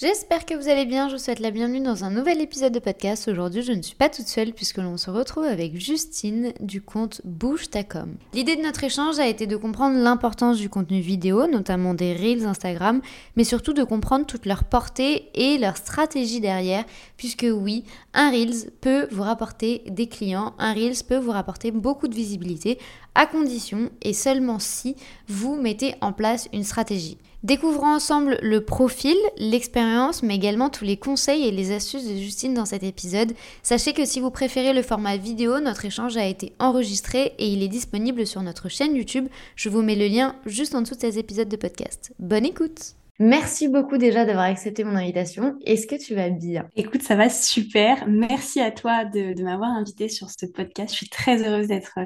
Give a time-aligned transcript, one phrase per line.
[0.00, 2.78] J'espère que vous allez bien, je vous souhaite la bienvenue dans un nouvel épisode de
[2.78, 3.28] podcast.
[3.28, 7.20] Aujourd'hui, je ne suis pas toute seule puisque l'on se retrouve avec Justine du compte
[7.26, 8.16] Bouge ta com.
[8.32, 12.46] L'idée de notre échange a été de comprendre l'importance du contenu vidéo, notamment des Reels
[12.46, 13.02] Instagram,
[13.36, 16.86] mais surtout de comprendre toute leur portée et leur stratégie derrière,
[17.18, 22.08] puisque oui, un Reels peut vous rapporter des clients, un Reels peut vous rapporter beaucoup
[22.08, 22.78] de visibilité,
[23.14, 24.96] à condition et seulement si
[25.28, 27.18] vous mettez en place une stratégie.
[27.42, 32.52] Découvrons ensemble le profil, l'expérience, mais également tous les conseils et les astuces de Justine
[32.52, 33.32] dans cet épisode.
[33.62, 37.62] Sachez que si vous préférez le format vidéo, notre échange a été enregistré et il
[37.62, 39.28] est disponible sur notre chaîne YouTube.
[39.56, 42.12] Je vous mets le lien juste en dessous de ces épisodes de podcast.
[42.18, 45.56] Bonne écoute Merci beaucoup déjà d'avoir accepté mon invitation.
[45.64, 46.68] Est-ce que tu vas bien?
[46.74, 48.06] Écoute, ça va super.
[48.08, 50.92] Merci à toi de, m'avoir invité sur ce podcast.
[50.92, 51.98] Je suis très heureuse d'être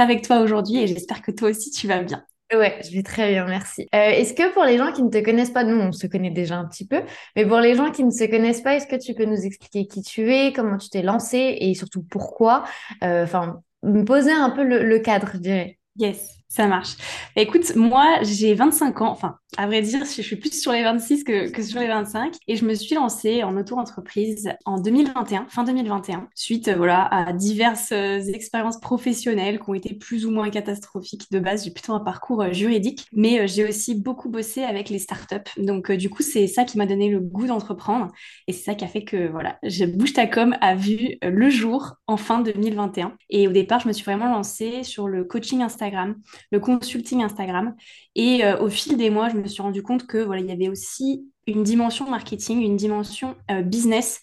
[0.00, 2.24] avec toi aujourd'hui et j'espère que toi aussi tu vas bien.
[2.52, 3.88] Ouais, je vais très bien, merci.
[3.94, 6.30] Euh, est-ce que pour les gens qui ne te connaissent pas, nous on se connaît
[6.30, 7.00] déjà un petit peu,
[7.34, 9.86] mais pour les gens qui ne se connaissent pas, est-ce que tu peux nous expliquer
[9.86, 12.64] qui tu es, comment tu t'es lancé et surtout pourquoi?
[13.02, 15.78] Euh, Enfin, me poser un peu le, le cadre, je dirais.
[15.96, 16.96] Yes, ça marche.
[17.34, 19.10] Bah, écoute, moi, j'ai 25 ans.
[19.12, 22.36] Enfin, à vrai dire, je suis plus sur les 26 que, sur les 25.
[22.48, 27.32] Et je me suis lancée en auto-entreprise en 2021, fin 2021, suite euh, voilà, à
[27.32, 31.30] diverses euh, expériences professionnelles qui ont été plus ou moins catastrophiques.
[31.30, 34.98] De base, j'ai plutôt un parcours euh, juridique, mais j'ai aussi beaucoup bossé avec les
[34.98, 35.50] startups.
[35.58, 38.08] Donc, du coup, c'est ça qui m'a donné le goût d'entreprendre.
[38.48, 40.12] Et c'est ça qui a fait que voilà, Bouge
[40.60, 43.16] a vu le jour en fin 2021.
[43.30, 46.16] Et au départ, je me suis vraiment lancée sur le coaching Instagram,
[46.50, 47.74] le consulting Instagram.
[48.14, 50.68] Et au fil des mois, je me suis rendu compte que voilà, il y avait
[50.68, 54.20] aussi une dimension marketing, une dimension euh, business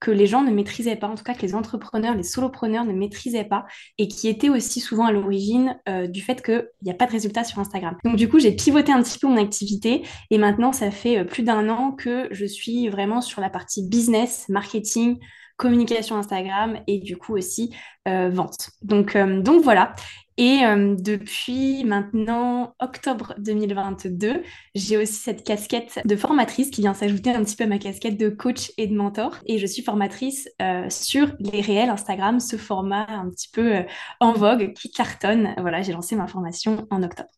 [0.00, 2.92] que les gens ne maîtrisaient pas, en tout cas que les entrepreneurs, les solopreneurs ne
[2.92, 3.66] maîtrisaient pas,
[3.98, 7.12] et qui était aussi souvent à l'origine euh, du fait qu'il n'y a pas de
[7.12, 7.96] résultats sur Instagram.
[8.04, 11.24] Donc du coup, j'ai pivoté un petit peu mon activité, et maintenant, ça fait euh,
[11.24, 15.18] plus d'un an que je suis vraiment sur la partie business, marketing,
[15.56, 17.72] communication Instagram et du coup aussi
[18.04, 18.70] vente.
[18.80, 19.94] Donc, donc voilà.
[20.38, 24.42] Et euh, depuis maintenant octobre 2022,
[24.74, 28.18] j'ai aussi cette casquette de formatrice qui vient s'ajouter un petit peu à ma casquette
[28.18, 29.38] de coach et de mentor.
[29.46, 33.82] Et je suis formatrice euh, sur les réels Instagram, ce format un petit peu euh,
[34.20, 35.54] en vogue qui cartonne.
[35.58, 37.28] Voilà, j'ai lancé ma formation en octobre.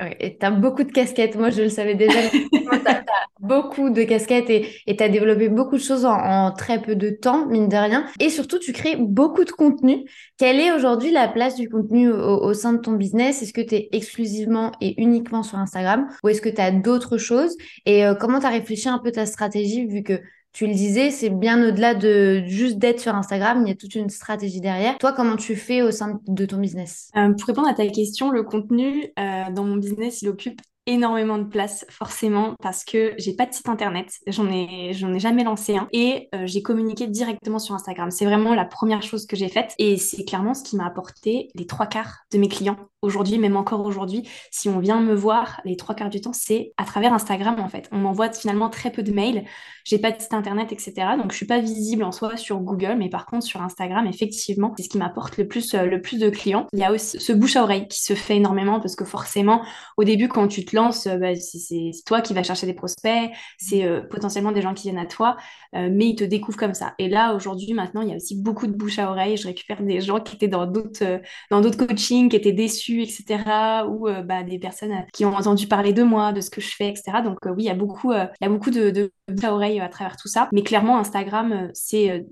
[0.00, 1.34] Ouais, et tu as beaucoup de casquettes.
[1.36, 2.18] Moi, je le savais déjà.
[2.30, 3.04] tu as,
[3.40, 7.46] beaucoup de casquettes et tu as développé beaucoup de choses en, très peu de temps,
[7.46, 8.06] mine de rien.
[8.20, 10.04] Et surtout, tu crées beaucoup de contenu.
[10.38, 13.42] Quelle est aujourd'hui la place du contenu au, sein de ton business?
[13.42, 17.18] Est-ce que tu es exclusivement et uniquement sur Instagram ou est-ce que tu as d'autres
[17.18, 17.56] choses?
[17.86, 20.20] Et euh, comment tu as réfléchi un peu ta stratégie vu que
[20.58, 23.94] tu le disais, c'est bien au-delà de juste d'être sur Instagram, il y a toute
[23.94, 24.98] une stratégie derrière.
[24.98, 27.12] Toi, comment tu fais au sein de ton business?
[27.16, 31.38] Euh, Pour répondre à ta question, le contenu euh, dans mon business, il occupe énormément
[31.38, 35.44] de place forcément parce que j'ai pas de site internet, j'en ai j'en ai jamais
[35.44, 38.10] lancé un et euh, j'ai communiqué directement sur Instagram.
[38.10, 41.50] C'est vraiment la première chose que j'ai faite et c'est clairement ce qui m'a apporté
[41.54, 44.26] les trois quarts de mes clients aujourd'hui, même encore aujourd'hui.
[44.50, 47.68] Si on vient me voir les trois quarts du temps, c'est à travers Instagram en
[47.68, 47.88] fait.
[47.92, 49.44] On m'envoie finalement très peu de mails,
[49.84, 50.94] j'ai pas de site internet, etc.
[51.18, 54.72] Donc je suis pas visible en soi sur Google, mais par contre sur Instagram, effectivement,
[54.76, 56.66] c'est ce qui m'apporte le plus euh, le plus de clients.
[56.72, 59.62] Il y a aussi ce bouche à oreille qui se fait énormément parce que forcément
[59.96, 60.74] au début quand tu te
[61.06, 64.84] euh, bah, c'est toi qui vas chercher des prospects, c'est euh, potentiellement des gens qui
[64.84, 65.36] viennent à toi,
[65.74, 66.94] euh, mais ils te découvrent comme ça.
[66.98, 69.36] Et là, aujourd'hui, maintenant, il y a aussi beaucoup de bouche à oreille.
[69.36, 73.84] Je récupère des gens qui étaient dans d'autres coachings, qui étaient déçus, etc.
[73.88, 76.88] Ou bah, des personnes qui ont entendu parler de moi, de ce que je fais,
[76.88, 77.22] etc.
[77.24, 80.28] Donc oui, il y a beaucoup, il beaucoup de bouche à oreille à travers tout
[80.28, 80.48] ça.
[80.52, 82.24] Mais clairement, Instagram, c'est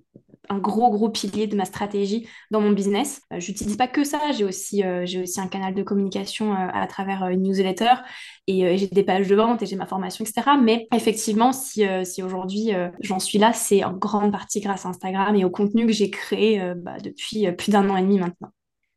[0.48, 3.20] un gros gros pilier de ma stratégie dans mon business.
[3.30, 7.26] Je J'utilise pas que ça, j'ai aussi j'ai aussi un canal de communication à travers
[7.28, 7.94] une newsletter
[8.46, 10.50] et, euh, j'ai des pages de vente et j'ai ma formation, etc.
[10.62, 14.86] Mais effectivement, si, euh, si aujourd'hui euh, j'en suis là, c'est en grande partie grâce
[14.86, 18.18] à Instagram et au contenu que j'ai créé bah, depuis plus d'un an et demi
[18.18, 18.48] maintenant.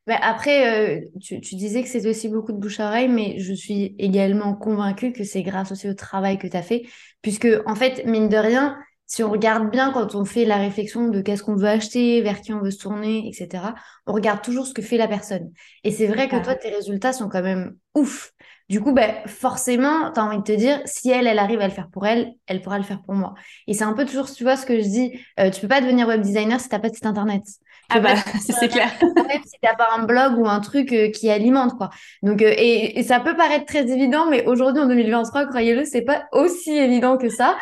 [0.08, 3.54] Bah, après, tu, tu, disais que c'était aussi beaucoup de bouche à oreille, mais je
[3.54, 6.84] suis également convaincue que c'est grâce aussi au travail que tu as fait,
[7.22, 8.76] puisque en fait, mine de rien,
[9.10, 12.42] si on regarde bien quand on fait la réflexion de qu'est-ce qu'on veut acheter, vers
[12.42, 13.74] qui on veut se tourner, etc.,
[14.06, 15.52] on regarde toujours ce que fait la personne.
[15.84, 18.32] Et c'est vrai que toi, tes résultats sont quand même ouf.
[18.70, 21.68] Du coup, ben, forcément, tu as envie de te dire, si elle, elle arrive à
[21.68, 23.34] le faire pour elle, elle pourra le faire pour moi.
[23.66, 25.82] Et c'est un peu toujours, tu vois, ce que je dis, euh, tu peux pas
[25.82, 27.42] devenir web designer si tu n'as pas de site internet.
[27.90, 28.92] Ah bah, c'est clair.
[29.16, 31.90] Même si t'as pas un blog ou un truc euh, qui alimente, quoi.
[32.22, 36.26] Donc, euh, et, ça peut paraître très évident, mais aujourd'hui, en 2023, croyez-le, c'est pas
[36.32, 37.58] aussi évident que ça.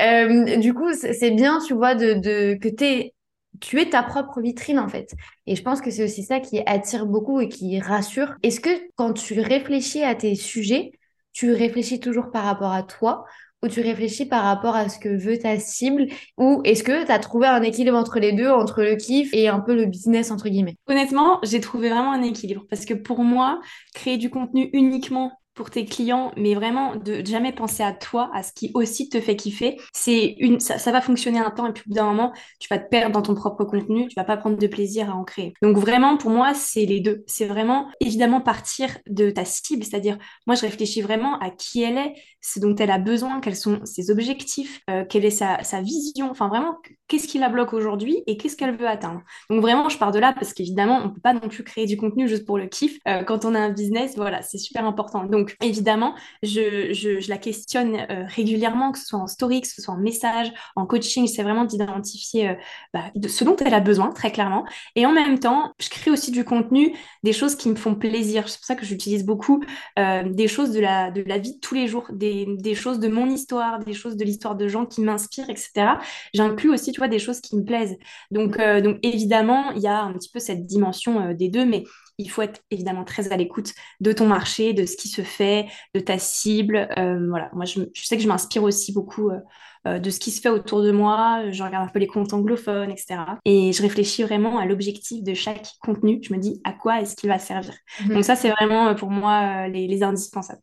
[0.00, 3.12] Euh, du coup, c'est bien, tu vois, de, de que t'es
[3.60, 5.14] tu es ta propre vitrine en fait.
[5.46, 8.34] Et je pense que c'est aussi ça qui attire beaucoup et qui rassure.
[8.42, 10.92] Est-ce que quand tu réfléchis à tes sujets,
[11.32, 13.24] tu réfléchis toujours par rapport à toi
[13.62, 16.06] ou tu réfléchis par rapport à ce que veut ta cible
[16.38, 19.48] Ou est-ce que tu as trouvé un équilibre entre les deux, entre le kiff et
[19.48, 20.76] un peu le business, entre guillemets?
[20.86, 23.60] Honnêtement, j'ai trouvé vraiment un équilibre parce que pour moi,
[23.94, 28.42] créer du contenu uniquement pour tes clients, mais vraiment de jamais penser à toi, à
[28.42, 29.78] ce qui aussi te fait kiffer.
[29.92, 33.12] C'est une, ça, va fonctionner un temps et puis d'un moment, tu vas te perdre
[33.12, 35.52] dans ton propre contenu, tu vas pas prendre de plaisir à en créer.
[35.62, 37.22] Donc vraiment, pour moi, c'est les deux.
[37.26, 41.98] C'est vraiment évidemment partir de ta cible, c'est-à-dire moi, je réfléchis vraiment à qui elle
[41.98, 45.80] est, ce dont elle a besoin, quels sont ses objectifs, euh, quelle est sa, sa
[45.80, 46.78] vision, enfin vraiment,
[47.12, 49.20] qu'est-ce qui la bloque aujourd'hui et qu'est-ce qu'elle veut atteindre.
[49.50, 51.98] Donc vraiment, je pars de là parce qu'évidemment, on peut pas non plus créer du
[51.98, 52.98] contenu juste pour le kiff.
[53.06, 55.24] Euh, quand on a un business, voilà, c'est super important.
[55.24, 59.92] Donc évidemment, je, la questionne euh, régulièrement, que ce soit en story, que ce soit
[59.92, 61.26] en message, en coaching.
[61.26, 62.54] C'est vraiment d'identifier euh,
[62.94, 64.64] bah, ce dont elle a besoin, très clairement.
[64.96, 68.48] Et en même temps, je crée aussi du contenu, des choses qui me font plaisir.
[68.48, 69.62] C'est pour ça que j'utilise beaucoup
[69.98, 73.08] des choses de la, de la vie de tous les jours, des, des choses de
[73.08, 75.98] mon histoire, des choses de l'histoire de gens qui m'inspirent, etc.
[76.32, 77.96] J'inclus aussi, tu vois, des choses qui me plaisent.
[78.30, 81.84] Donc, donc évidemment, il y a un petit peu cette dimension des deux, mais
[82.18, 85.66] il faut être évidemment très à l'écoute de ton marché, de ce qui se fait,
[85.94, 86.88] de ta cible.
[86.98, 89.38] Euh, voilà, moi, je, sais que je m'inspire aussi beaucoup euh,
[89.86, 91.50] euh, de ce qui se fait autour de moi.
[91.50, 93.20] Je regarde un peu les comptes anglophones, etc.
[93.44, 96.20] Et je réfléchis vraiment à l'objectif de chaque contenu.
[96.22, 97.74] Je me dis à quoi est-ce qu'il va servir?
[98.04, 98.14] Mhm.
[98.14, 100.62] Donc ça, c'est vraiment pour moi les, les indispensables.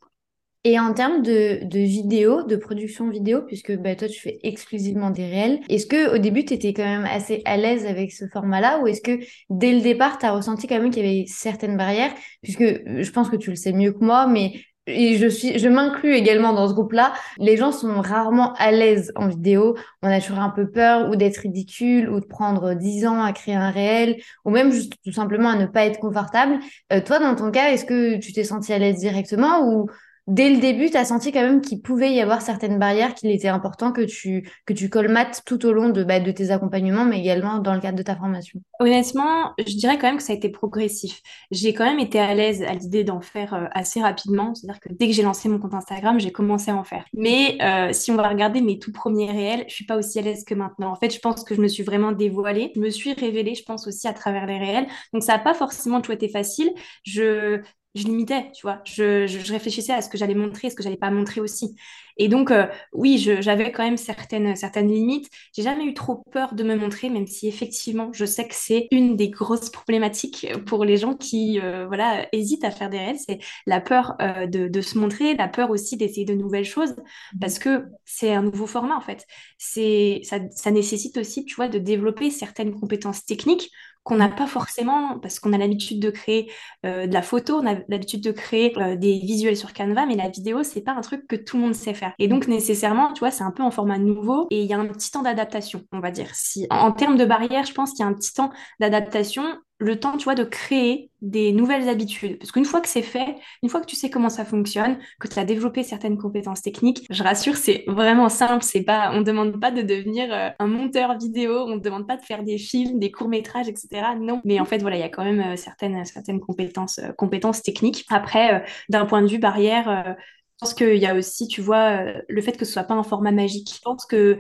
[0.66, 5.10] Et en termes de, de vidéo, de production vidéo, puisque bah, toi tu fais exclusivement
[5.10, 8.28] des réels, est-ce que au début tu étais quand même assez à l'aise avec ce
[8.28, 11.26] format-là ou est-ce que dès le départ tu as ressenti quand même qu'il y avait
[11.28, 12.14] certaines barrières?
[12.42, 14.52] Puisque euh, je pense que tu le sais mieux que moi, mais
[14.86, 17.14] et je suis, je m'inclus également dans ce groupe-là.
[17.38, 19.78] Les gens sont rarement à l'aise en vidéo.
[20.02, 23.32] On a toujours un peu peur ou d'être ridicule ou de prendre 10 ans à
[23.32, 26.60] créer un réel ou même juste tout simplement à ne pas être confortable.
[26.92, 29.88] Euh, toi, dans ton cas, est-ce que tu t'es senti à l'aise directement ou
[30.30, 33.30] dès le début, tu as senti quand même qu'il pouvait y avoir certaines barrières, qu'il
[33.32, 37.06] était important que tu, que tu colmates tout au long de, bah, de tes accompagnements,
[37.06, 40.34] mais également dans le cadre de ta formation Honnêtement, je dirais quand même que ça
[40.34, 41.22] a été progressif.
[41.52, 44.54] J'ai quand même été à l'aise à l'idée d'en faire euh, assez rapidement.
[44.56, 47.06] C'est-à-dire que dès que j'ai lancé mon compte Instagram, j'ai commencé à en faire.
[47.14, 50.22] Mais euh, si on va regarder mes tout premiers réels, je suis pas aussi à
[50.22, 50.92] l'aise que maintenant.
[50.92, 52.72] En fait, je pense que je me suis vraiment dévoilée.
[52.76, 54.88] Je me suis révélée, je pense aussi à travers les réels.
[55.14, 56.72] Donc ça n'a pas forcément toujours été facile.
[57.04, 57.62] Je,
[57.96, 58.82] je limitais, tu vois.
[58.86, 61.76] Je, je, réfléchissais à ce que j'allais montrer, ce que j'allais pas montrer aussi.
[62.18, 65.30] Et donc, euh, oui, j'avais quand même certaines, certaines limites.
[65.56, 68.88] J'ai jamais eu trop peur de me montrer, même si effectivement, je sais que c'est
[68.92, 73.18] une des grosses problématiques pour les gens qui, euh, voilà, hésitent à faire des réels.
[73.18, 76.92] C'est la peur euh, de, de, se montrer, la peur aussi d'essayer de nouvelles choses,
[76.92, 77.40] mmh.
[77.40, 79.26] parce que c'est un nouveau format, en fait.
[79.58, 83.72] C'est, ça, ça nécessite aussi, tu vois, de développer certaines compétences techniques
[84.04, 86.52] qu'on n'a pas forcément, parce qu'on a l'habitude de créer
[86.86, 90.16] euh, de la photo, on a l'habitude de créer euh, des visuels sur Canva, mais
[90.16, 92.14] la vidéo, c'est pas un truc que tout le monde sait faire.
[92.20, 94.80] Et donc, nécessairement, tu vois, c'est un peu en format nouveau et il y a
[94.80, 96.34] un petit temps d'adaptation, on va dire.
[96.34, 99.44] Si, en termes de barrière, je pense qu'il y a un petit temps d'adaptation
[99.80, 102.38] le temps, tu vois, de créer des nouvelles habitudes.
[102.38, 105.28] Parce qu'une fois que c'est fait, une fois que tu sais comment ça fonctionne, que
[105.30, 108.64] tu as développé certaines compétences techniques, je rassure, c'est vraiment simple.
[108.64, 112.22] C'est pas, on demande pas de devenir euh, un monteur vidéo, on demande pas de
[112.24, 114.16] faire des films, des courts-métrages, etc.
[114.20, 114.42] Non.
[114.44, 117.62] Mais en fait, voilà, il y a quand même euh, certaines, certaines compétences, euh, compétences
[117.62, 118.06] techniques.
[118.10, 122.42] Après, d'un point de vue barrière, je pense qu'il y a aussi, tu vois, le
[122.42, 123.72] fait que ce soit pas un format magique.
[123.74, 124.40] Je pense que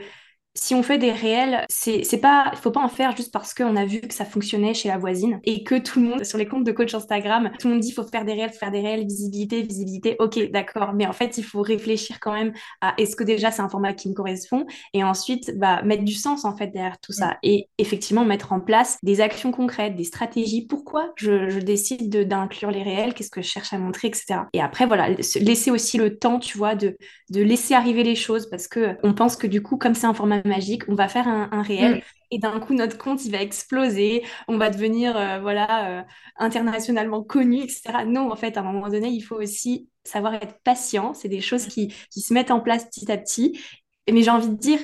[0.56, 3.76] si on fait des réels, c'est, pas, il faut pas en faire juste parce qu'on
[3.76, 6.48] a vu que ça fonctionnait chez la voisine et que tout le monde, sur les
[6.48, 9.06] comptes de coach Instagram, tout le monde dit faut faire des réels, faire des réels,
[9.06, 10.16] visibilité, visibilité.
[10.20, 10.94] Ok, d'accord.
[10.94, 12.52] Mais en fait, il faut réfléchir quand même
[12.82, 14.66] à est-ce que déjà c'est un format qui me correspond?
[14.94, 18.60] Et ensuite, bah, mettre du sens en fait derrière tout ça et effectivement mettre en
[18.60, 20.66] place des actions concrètes, des stratégies.
[20.66, 24.42] Pourquoi je, je décide d'inclure les réels, qu'est-ce que je cherche à montrer, etc.
[24.54, 26.98] Et après, voilà, laisser aussi le temps, tu vois, de,
[27.30, 30.14] de laisser arriver les choses parce que on pense que du coup, comme c'est un
[30.14, 32.02] format magique, on va faire un, réel mm.
[32.32, 36.04] et d'un coup notre compte il va exploser, on va devenir euh, voilà euh,
[36.38, 38.06] internationalement connu, etc.
[38.06, 41.14] Non, en fait, à un moment donné, il faut aussi savoir être patient.
[41.14, 43.60] C'est des choses qui, qui se mettent en place petit à petit.
[44.12, 44.80] Mais j'ai envie de dire,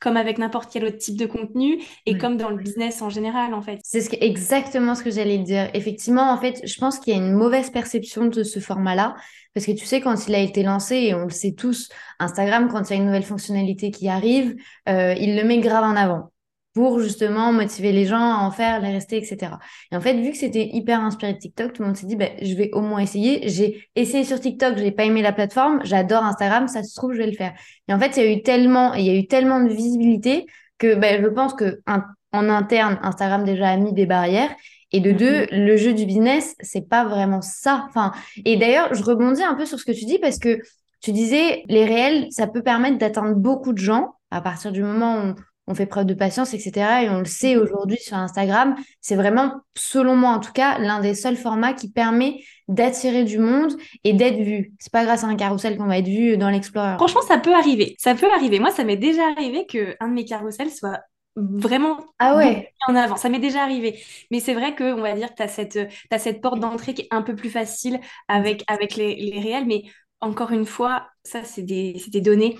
[0.00, 3.54] comme avec n'importe quel autre type de contenu et comme dans le business en général,
[3.54, 3.80] en fait.
[3.82, 5.70] C'est ce exactement ce que j'allais dire.
[5.74, 9.16] Effectivement, en fait, je pense qu'il y a une mauvaise perception de ce format-là.
[9.54, 11.88] Parce que tu sais, quand il a été lancé, et on le sait tous,
[12.18, 14.54] Instagram, quand il y a une nouvelle fonctionnalité qui arrive,
[14.88, 16.30] euh, il le met grave en avant
[16.78, 19.50] pour justement motiver les gens à en faire, les rester, etc.
[19.90, 22.14] Et en fait, vu que c'était hyper inspiré de TikTok, tout le monde s'est dit,
[22.14, 23.48] bah, je vais au moins essayer.
[23.48, 27.18] J'ai essayé sur TikTok, j'ai pas aimé la plateforme, j'adore Instagram, ça se trouve, je
[27.18, 27.52] vais le faire.
[27.88, 30.46] Et en fait, il y a eu tellement, il y a eu tellement de visibilité
[30.78, 34.50] que bah, je pense que en interne, Instagram déjà a mis des barrières.
[34.92, 35.66] Et de deux, mm-hmm.
[35.66, 37.86] le jeu du business, c'est pas vraiment ça.
[37.88, 38.12] Enfin,
[38.44, 40.60] et d'ailleurs, je rebondis un peu sur ce que tu dis parce que
[41.00, 45.24] tu disais, les réels, ça peut permettre d'atteindre beaucoup de gens à partir du moment
[45.24, 45.34] où
[45.68, 47.04] on fait preuve de patience, etc.
[47.04, 47.62] Et on le sait mm-hmm.
[47.62, 51.90] aujourd'hui sur Instagram, c'est vraiment, selon moi en tout cas, l'un des seuls formats qui
[51.90, 53.72] permet d'attirer du monde
[54.04, 54.72] et d'être vu.
[54.78, 56.96] C'est pas grâce à un carrousel qu'on va être vu dans l'Explorer.
[56.96, 57.94] Franchement, ça peut arriver.
[57.98, 58.58] Ça peut arriver.
[58.58, 61.00] Moi, ça m'est déjà arrivé que un de mes carousels soit
[61.38, 62.72] vraiment ah ouais.
[62.88, 63.16] en avant.
[63.16, 64.00] Ça m'est déjà arrivé.
[64.30, 65.78] Mais c'est vrai que on va dire que tu as cette,
[66.10, 69.66] as cette porte d'entrée qui est un peu plus facile avec, avec les, les réels.
[69.66, 69.84] Mais
[70.20, 72.58] encore une fois, ça, c'est des, des, données.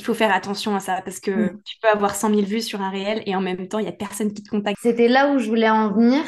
[0.00, 1.60] Il faut faire attention à ça parce que mm.
[1.62, 3.88] tu peux avoir 100 000 vues sur un réel et en même temps, il n'y
[3.88, 4.78] a personne qui te contacte.
[4.80, 6.22] C'était là où je voulais en venir.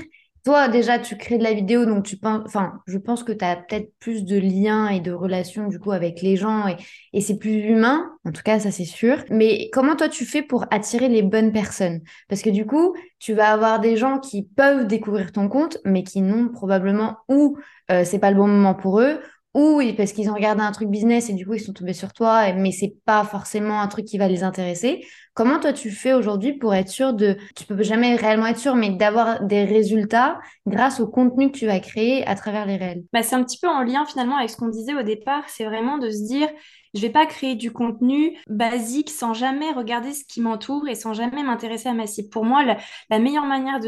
[0.44, 3.44] Toi, déjà, tu crées de la vidéo, donc tu penses, enfin, je pense que tu
[3.46, 6.76] as peut-être plus de liens et de relations, du coup, avec les gens et,
[7.14, 8.10] et c'est plus humain.
[8.26, 9.24] En tout cas, ça, c'est sûr.
[9.30, 12.02] Mais comment toi, tu fais pour attirer les bonnes personnes?
[12.28, 16.02] Parce que du coup, tu vas avoir des gens qui peuvent découvrir ton compte, mais
[16.02, 17.56] qui n'ont probablement ou
[17.90, 19.20] euh, c'est pas le bon moment pour eux,
[19.54, 21.92] ou oui, parce qu'ils ont regardé un truc business et du coup ils sont tombés
[21.92, 25.04] sur toi, mais c'est pas forcément un truc qui va les intéresser.
[25.34, 28.74] Comment toi tu fais aujourd'hui pour être sûr de, tu peux jamais réellement être sûr,
[28.76, 33.04] mais d'avoir des résultats grâce au contenu que tu vas créer à travers les réels?
[33.12, 35.64] Bah, C'est un petit peu en lien finalement avec ce qu'on disait au départ, c'est
[35.64, 36.48] vraiment de se dire,
[36.94, 41.12] je vais pas créer du contenu basique sans jamais regarder ce qui m'entoure et sans
[41.12, 42.30] jamais m'intéresser à ma cible.
[42.30, 42.78] Pour moi, la,
[43.10, 43.80] la meilleure manière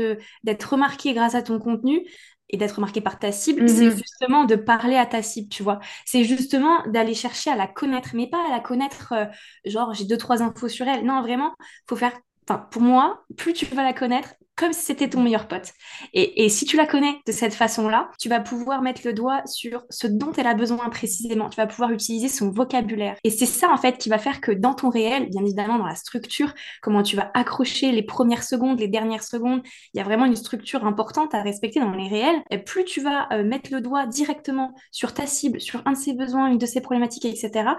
[0.42, 2.06] d'être remarqué grâce à ton contenu,
[2.50, 3.96] et d'être marqué par ta cible, c'est mhm.
[3.96, 5.80] justement de parler à ta cible, tu vois.
[6.04, 9.24] C'est justement d'aller chercher à la connaître, mais pas à la connaître, euh,
[9.64, 11.04] genre j'ai deux, trois infos sur elle.
[11.04, 11.54] Non, vraiment,
[11.88, 12.12] faut faire
[12.46, 15.72] Enfin, pour moi, plus tu vas la connaître, comme si c'était ton meilleur pote.
[16.12, 19.84] Et, si tu la connais de cette façon-là, tu vas pouvoir mettre le doigt sur
[19.90, 21.48] ce dont elle a besoin précisément.
[21.48, 23.16] Tu vas pouvoir utiliser son vocabulaire.
[23.24, 25.86] Et c'est ça, en fait, qui va faire que dans ton réel, bien évidemment, dans
[25.86, 30.04] la structure, comment tu vas accrocher les premières secondes, les dernières secondes, il y a
[30.04, 32.42] vraiment une structure importante à respecter dans les réels.
[32.50, 35.96] Et plus tu vas euh, mettre le doigt directement sur ta cible, sur un de
[35.96, 37.70] ses besoins, une de ses problématiques, etc.,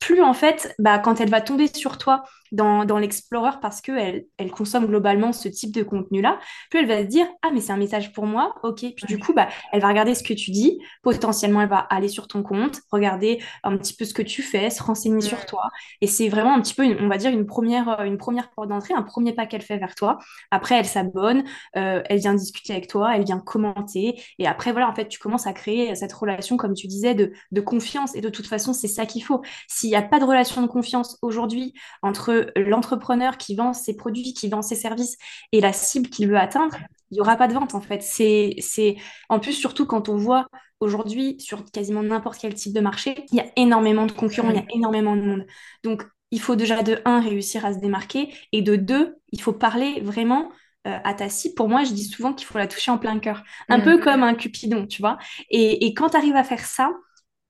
[0.00, 4.50] plus, en fait, bah, quand elle va tomber sur toi dans, l'Explorer parce qu'elle elle
[4.50, 6.40] consomme globalement ce type de contenu là
[6.70, 8.80] plus elle va se dire ah mais c'est un message pour moi, ok.
[8.80, 12.08] Puis du coup bah elle va regarder ce que tu dis, potentiellement elle va aller
[12.08, 15.68] sur ton compte, regarder un petit peu ce que tu fais, se renseigner sur toi.
[16.00, 18.94] Et c'est vraiment un petit peu, on va dire une première une première porte d'entrée,
[18.94, 20.18] un premier pas qu'elle fait vers toi.
[20.50, 21.44] Après elle s'abonne,
[21.76, 25.18] euh, elle vient discuter avec toi, elle vient commenter et après voilà en fait tu
[25.18, 28.72] commences à créer cette relation comme tu disais de, de confiance et de toute façon
[28.72, 29.42] c'est ça qu'il faut.
[29.68, 34.34] S'il n'y a pas de relation de confiance aujourd'hui entre l'entrepreneur qui vend ses produits,
[34.34, 35.16] qui vend ses services
[35.52, 36.76] et la cible qu'il veut atteindre,
[37.10, 38.02] il n'y aura pas de vente en fait.
[38.02, 38.96] C'est, c'est...
[39.28, 40.46] En plus, surtout quand on voit
[40.80, 44.56] aujourd'hui sur quasiment n'importe quel type de marché, il y a énormément de concurrents, il
[44.56, 45.46] y a énormément de monde.
[45.82, 49.52] Donc, il faut déjà de un, réussir à se démarquer et de deux, il faut
[49.52, 50.50] parler vraiment
[50.86, 51.54] euh, à ta cible.
[51.54, 53.44] Pour moi, je dis souvent qu'il faut la toucher en plein cœur.
[53.68, 55.18] Un peu comme un cupidon, tu vois.
[55.50, 56.90] Et, et quand tu arrives à faire ça,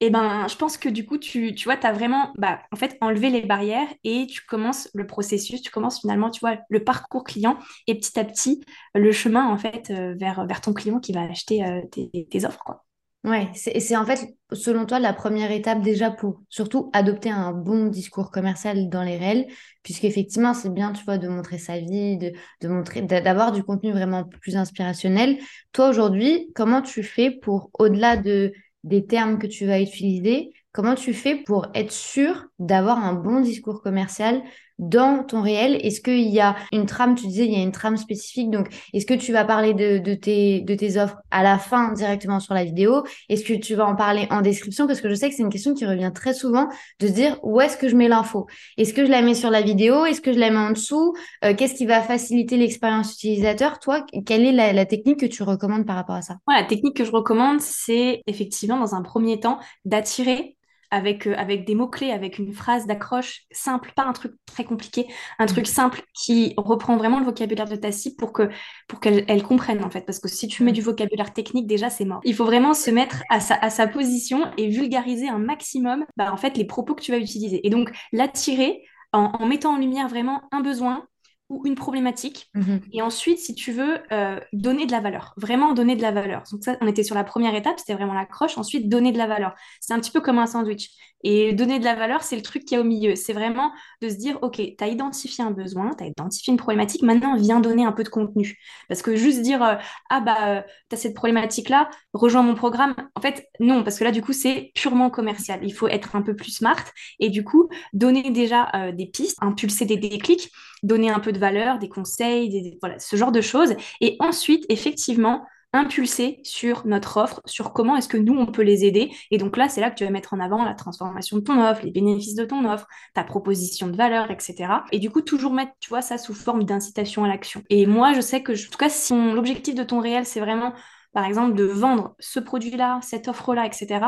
[0.00, 2.60] et eh ben, je pense que du coup, tu, tu vois, tu as vraiment bah,
[2.72, 6.58] en fait, enlevé les barrières et tu commences le processus, tu commences finalement, tu vois,
[6.68, 10.72] le parcours client et petit à petit, le chemin en fait euh, vers, vers ton
[10.74, 12.64] client qui va acheter euh, tes, offres.
[12.64, 12.84] Quoi.
[13.22, 17.86] Ouais, c'est en fait, selon toi, la première étape déjà pour surtout adopter un bon
[17.86, 19.46] discours commercial dans les réels,
[19.84, 23.92] puisqu'effectivement, c'est bien, tu vois, de montrer sa vie, de, de montrer, d'avoir du contenu
[23.92, 25.38] vraiment plus inspirationnel.
[25.72, 28.52] Toi, aujourd'hui, comment tu fais pour, au-delà de
[28.84, 33.40] des termes que tu vas utiliser, comment tu fais pour être sûr d'avoir un bon
[33.40, 34.42] discours commercial
[34.78, 35.78] dans ton réel?
[35.82, 38.68] Est-ce qu'il y a une trame, tu disais, il y a une trame spécifique, donc
[38.92, 43.04] est-ce que tu vas parler de, tes, offres à la fin directement sur la vidéo?
[43.28, 44.86] Est-ce que tu vas en parler en description?
[44.86, 46.68] Parce que je sais que c'est une question qui revient très souvent
[47.00, 48.46] de dire où est-ce que je mets l'info?
[48.76, 50.04] Est-ce que je la mets sur la vidéo?
[50.04, 51.14] Est-ce que je la mets en dessous?
[51.44, 53.78] Euh, Qu'est-ce qui va faciliter l'expérience utilisateur?
[53.78, 56.36] Toi, quelle est la, technique que tu recommandes par rapport à ça?
[56.48, 60.56] La technique que je recommande, c'est effectivement dans un premier temps d'attirer
[60.94, 65.06] avec, euh, avec des mots-clés, avec une phrase d'accroche simple, pas un truc très compliqué,
[65.38, 68.48] un truc simple qui reprend vraiment le vocabulaire de ta cible pour que
[68.88, 70.02] pour qu'elle elle comprenne en fait.
[70.02, 72.20] Parce que si tu mets du vocabulaire technique, déjà c'est mort.
[72.24, 76.32] Il faut vraiment se mettre à sa, à sa position et vulgariser un maximum bah,
[76.32, 77.66] en fait les propos que tu vas utiliser.
[77.66, 78.82] Et donc l'attirer
[79.12, 81.06] en, en mettant en lumière vraiment un besoin,
[81.48, 82.48] ou une problématique.
[82.54, 82.80] Mhm.
[82.92, 85.34] Et ensuite, si tu veux, euh, donner de la valeur.
[85.36, 86.42] Vraiment donner de la valeur.
[86.50, 88.56] Donc ça, on était sur la première étape, c'était vraiment l'accroche.
[88.56, 89.54] Ensuite, donner de la valeur.
[89.80, 90.90] C'est un petit peu comme un sandwich.
[91.26, 93.16] Et donner de la valeur, c'est le truc qui est au milieu.
[93.16, 93.72] C'est vraiment
[94.02, 97.34] de se dire, OK, tu as identifié un besoin, tu as identifié une problématique, maintenant
[97.36, 98.58] viens donner un peu de contenu.
[98.88, 99.74] Parce que juste dire, euh,
[100.10, 102.94] ah bah, euh, tu as cette problématique-là, rejoins mon programme.
[103.14, 105.60] En fait, non, parce que là, du coup, c'est purement commercial.
[105.62, 106.84] Il faut être un peu plus smart
[107.18, 110.50] et du coup, donner déjà euh, des pistes, impulser des déclics,
[110.84, 113.74] donner un peu de valeur, des conseils, voilà, ce genre de choses.
[114.00, 118.84] Et ensuite, effectivement, impulser sur notre offre, sur comment est-ce que nous, on peut les
[118.84, 119.10] aider.
[119.30, 121.60] Et donc là, c'est là que tu vas mettre en avant la transformation de ton
[121.60, 124.72] offre, les bénéfices de ton offre, ta proposition de valeur, etc.
[124.92, 127.62] Et du coup, toujours mettre, tu vois, ça sous forme d'incitation à l'action.
[127.70, 130.72] Et moi, je sais que, en tout cas, si l'objectif de ton réel, c'est vraiment
[131.14, 134.00] par exemple, de vendre ce produit-là, cette offre-là, etc.,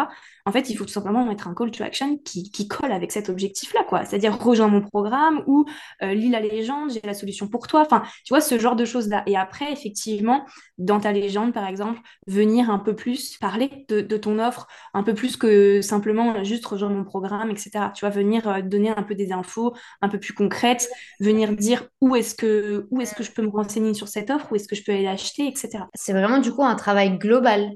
[0.46, 3.28] en fait, il faut tout simplement mettre un call to action qui, colle avec cet
[3.28, 4.04] objectif-là, quoi.
[4.04, 5.64] C'est-à-dire, rejoins mon programme ou
[6.02, 7.82] euh, lis la légende, j'ai la solution pour toi.
[7.84, 9.25] Enfin, tu vois, ce genre de choses-là.
[9.26, 10.46] Et après, effectivement,
[10.78, 15.14] dans ta légende, par exemple, venir un peu plus parler de, ton offre, un peu
[15.14, 17.90] plus que simplement juste rejoindre mon programme, etc.
[17.94, 21.88] Tu vois, venir euh, donner un peu des infos un peu plus concrètes, venir dire
[22.00, 24.68] où est-ce que, où est-ce que je peux me renseigner sur cette offre, où est-ce
[24.68, 25.84] que je peux aller l'acheter, etc.
[25.94, 27.70] C'est vraiment, du coup, un travail global.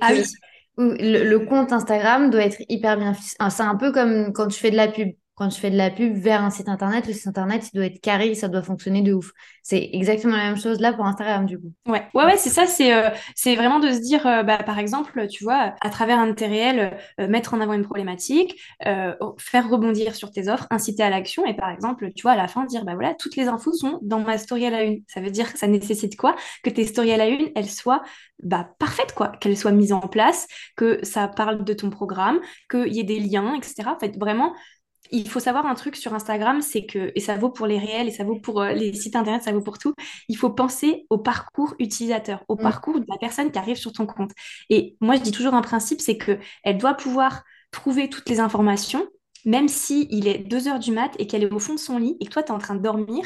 [0.00, 0.24] Ah oui
[0.78, 3.14] le, compte Instagram doit être hyper bien.
[3.14, 5.90] C'est un peu comme quand tu fais de la pub quand tu fais de la
[5.90, 9.02] pub vers un site internet, le site internet, il doit être carré, ça doit fonctionner
[9.02, 9.30] de ouf.
[9.62, 11.72] C'est exactement la même chose là pour Instagram, du coup.
[11.86, 13.10] Ouais, ouais, ouais c'est ça, c'est euh,
[13.54, 16.48] vraiment de se dire, euh, bah, par exemple, tu vois, à travers un de tes
[16.48, 21.46] réels, euh, mettre en avant une problématique, faire rebondir sur tes offres, inciter à l'action,
[21.46, 24.00] et par exemple, tu vois, à la fin, dire, bah voilà, toutes les infos sont
[24.02, 25.02] dans ma story à la une.
[25.06, 26.34] Ça veut dire que ça nécessite quoi?
[26.64, 28.02] Que tes stories à la une, elles soient
[28.42, 32.40] bah, parfaites, quoi, qu'elles soient mises en place, que ça parle de ton programme,
[32.70, 33.90] qu'il y ait des liens, etc.
[33.94, 34.54] En fait, vraiment,
[35.10, 38.08] il faut savoir un truc sur Instagram, c'est que, et ça vaut pour les réels,
[38.08, 39.94] et ça vaut pour euh, les sites internet, ça vaut pour tout,
[40.28, 42.62] il faut penser au parcours utilisateur, au mm.
[42.62, 44.32] parcours de la personne qui arrive sur ton compte.
[44.70, 48.40] Et moi, je dis toujours un principe, c'est que elle doit pouvoir trouver toutes les
[48.40, 49.06] informations,
[49.44, 51.98] même si il est 2 heures du mat et qu'elle est au fond de son
[51.98, 53.24] lit et que toi, tu es en train de dormir,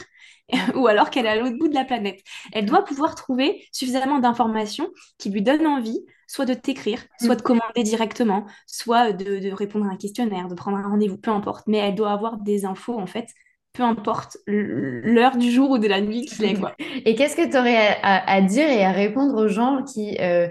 [0.74, 2.20] ou alors qu'elle est à l'autre bout de la planète.
[2.52, 6.00] Elle doit pouvoir trouver suffisamment d'informations qui lui donnent envie
[6.32, 7.44] soit de t'écrire, soit de mm.
[7.44, 11.66] commander directement, soit de, répondre à un questionnaire, de prendre un rendez-vous, peu importe.
[11.66, 13.26] Mais elle doit avoir des infos, en fait,
[13.74, 16.54] peu importe l'heure du jour ou de la nuit qu'il est.
[16.54, 16.74] Quoi.
[17.04, 20.48] Et qu'est-ce que tu aurais à, dire et à répondre aux gens qui euh,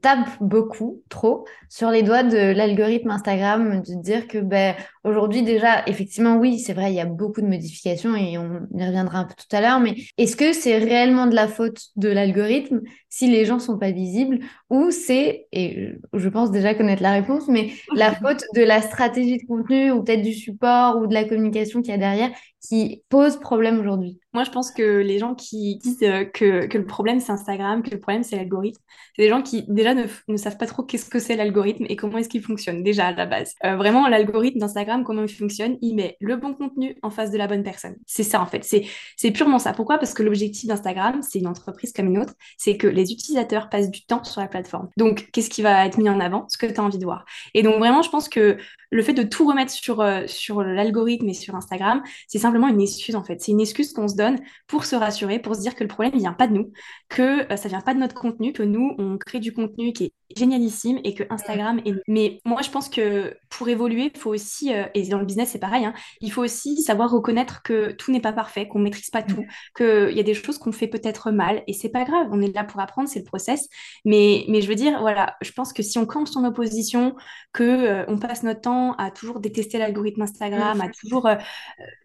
[0.00, 5.86] tape beaucoup, trop, sur les doigts de l'algorithme Instagram, de dire que ben, aujourd'hui déjà,
[5.86, 9.24] effectivement, oui, c'est vrai, il y a beaucoup de modifications et on y reviendra un
[9.24, 12.80] peu tout à l'heure, mais est-ce que c'est réellement de la faute de l'algorithme
[13.12, 14.38] si les gens sont pas visibles
[14.70, 19.36] ou c'est, et je pense déjà connaître la réponse, mais la faute de la stratégie
[19.36, 22.30] de contenu ou peut-être du support ou de la communication qu'il y a derrière
[22.62, 26.78] qui pose problème aujourd'hui moi, je pense que les gens qui disent euh, que, que
[26.78, 28.80] le problème c'est Instagram, que le problème c'est l'algorithme,
[29.14, 31.96] c'est des gens qui déjà ne, ne savent pas trop qu'est-ce que c'est l'algorithme et
[31.96, 33.54] comment est-ce qu'il fonctionne déjà à la base.
[33.64, 37.36] Euh, vraiment, l'algorithme d'Instagram, comment il fonctionne, il met le bon contenu en face de
[37.36, 37.96] la bonne personne.
[38.06, 39.74] C'est ça en fait, c'est, c'est purement ça.
[39.74, 39.98] Pourquoi?
[39.98, 43.90] Parce que l'objectif d'Instagram, c'est une entreprise comme une autre, c'est que les utilisateurs passent
[43.90, 44.88] du temps sur la plateforme.
[44.96, 46.46] Donc, qu'est-ce qui va être mis en avant?
[46.48, 47.24] Ce que tu as envie de voir.
[47.54, 48.58] Et donc, vraiment, je pense que
[48.90, 52.80] le fait de tout remettre sur, euh, sur l'algorithme et sur Instagram, c'est simplement une
[52.80, 53.40] excuse en fait.
[53.40, 56.14] C'est une excuse qu'on se donne pour se rassurer, pour se dire que le problème
[56.14, 56.72] ne vient pas de nous,
[57.08, 60.04] que euh, ça vient pas de notre contenu, que nous, on crée du contenu qui
[60.04, 61.94] est génialissime et que Instagram est...
[62.08, 65.50] Mais moi, je pense que pour évoluer, il faut aussi, euh, et dans le business,
[65.50, 69.10] c'est pareil, hein, il faut aussi savoir reconnaître que tout n'est pas parfait, qu'on maîtrise
[69.10, 69.44] pas tout,
[69.76, 72.54] qu'il y a des choses qu'on fait peut-être mal, et c'est pas grave, on est
[72.54, 73.68] là pour apprendre, c'est le process.
[74.04, 77.14] Mais, mais je veux dire, voilà, je pense que si on campe son opposition,
[77.52, 81.28] que euh, on passe notre temps à toujours détester l'algorithme Instagram, à toujours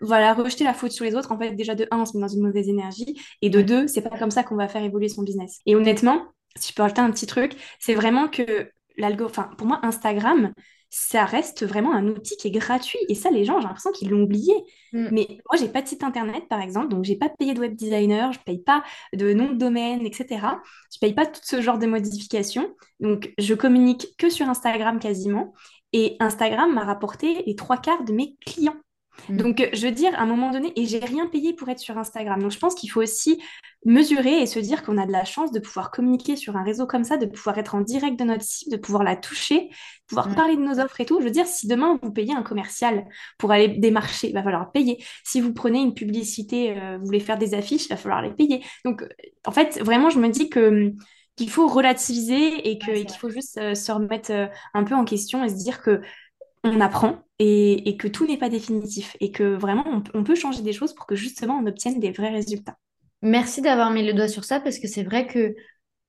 [0.02, 2.22] voilà, rejeter la faute sur les autres, en fait, déjà de un, on se met
[2.22, 3.20] dans une mauvaise énergie.
[3.42, 5.60] Et de deux, c'est pas comme ça qu'on va faire évoluer son business.
[5.66, 6.24] Et honnêtement,
[6.58, 10.54] si je peux rajouter un petit truc, c'est vraiment que l'algo, enfin, pour moi, Instagram,
[10.90, 13.00] ça reste vraiment un outil qui est gratuit.
[13.10, 14.54] Et ça, les gens, j'ai l'impression qu'ils l'ont oublié.
[14.94, 15.08] Mm.
[15.12, 17.76] Mais moi, j'ai pas de site internet, par exemple, donc j'ai pas payé de web
[17.76, 20.60] designer, je paye pas de nom de domaine, etc.
[20.94, 22.74] Je paye pas tout ce genre de modifications.
[23.00, 25.54] Donc, je communique que sur Instagram quasiment.
[25.94, 28.78] Et Instagram m'a rapporté les trois quarts de mes clients.
[29.30, 29.38] Mm.
[29.38, 31.98] Donc, je veux dire, à un moment donné, et j'ai rien payé pour être sur
[31.98, 32.42] Instagram.
[32.42, 33.42] Donc, je pense qu'il faut aussi
[33.88, 36.86] mesurer et se dire qu'on a de la chance de pouvoir communiquer sur un réseau
[36.86, 40.06] comme ça, de pouvoir être en direct de notre cible, de pouvoir la toucher, de
[40.10, 41.20] pouvoir parler de nos offres et tout.
[41.20, 44.72] Je veux dire, si demain vous payez un commercial pour aller démarcher, il va falloir
[44.74, 45.02] payer.
[45.24, 48.32] Si vous prenez une publicité, euh, vous voulez faire des affiches, il va falloir les
[48.32, 48.62] payer.
[48.84, 49.06] Donc,
[49.46, 50.92] en fait, vraiment, je me dis que
[51.38, 55.44] qu'il faut relativiser et qu'il faut juste euh, se remettre euh, un peu en question
[55.44, 56.02] et se dire que
[56.64, 60.74] on apprend et, que tout n'est pas définitif et que vraiment on, peut changer des
[60.74, 62.76] choses pour que justement on obtienne des vrais résultats.
[63.22, 65.56] Merci d'avoir mis le doigt sur ça parce que c'est vrai que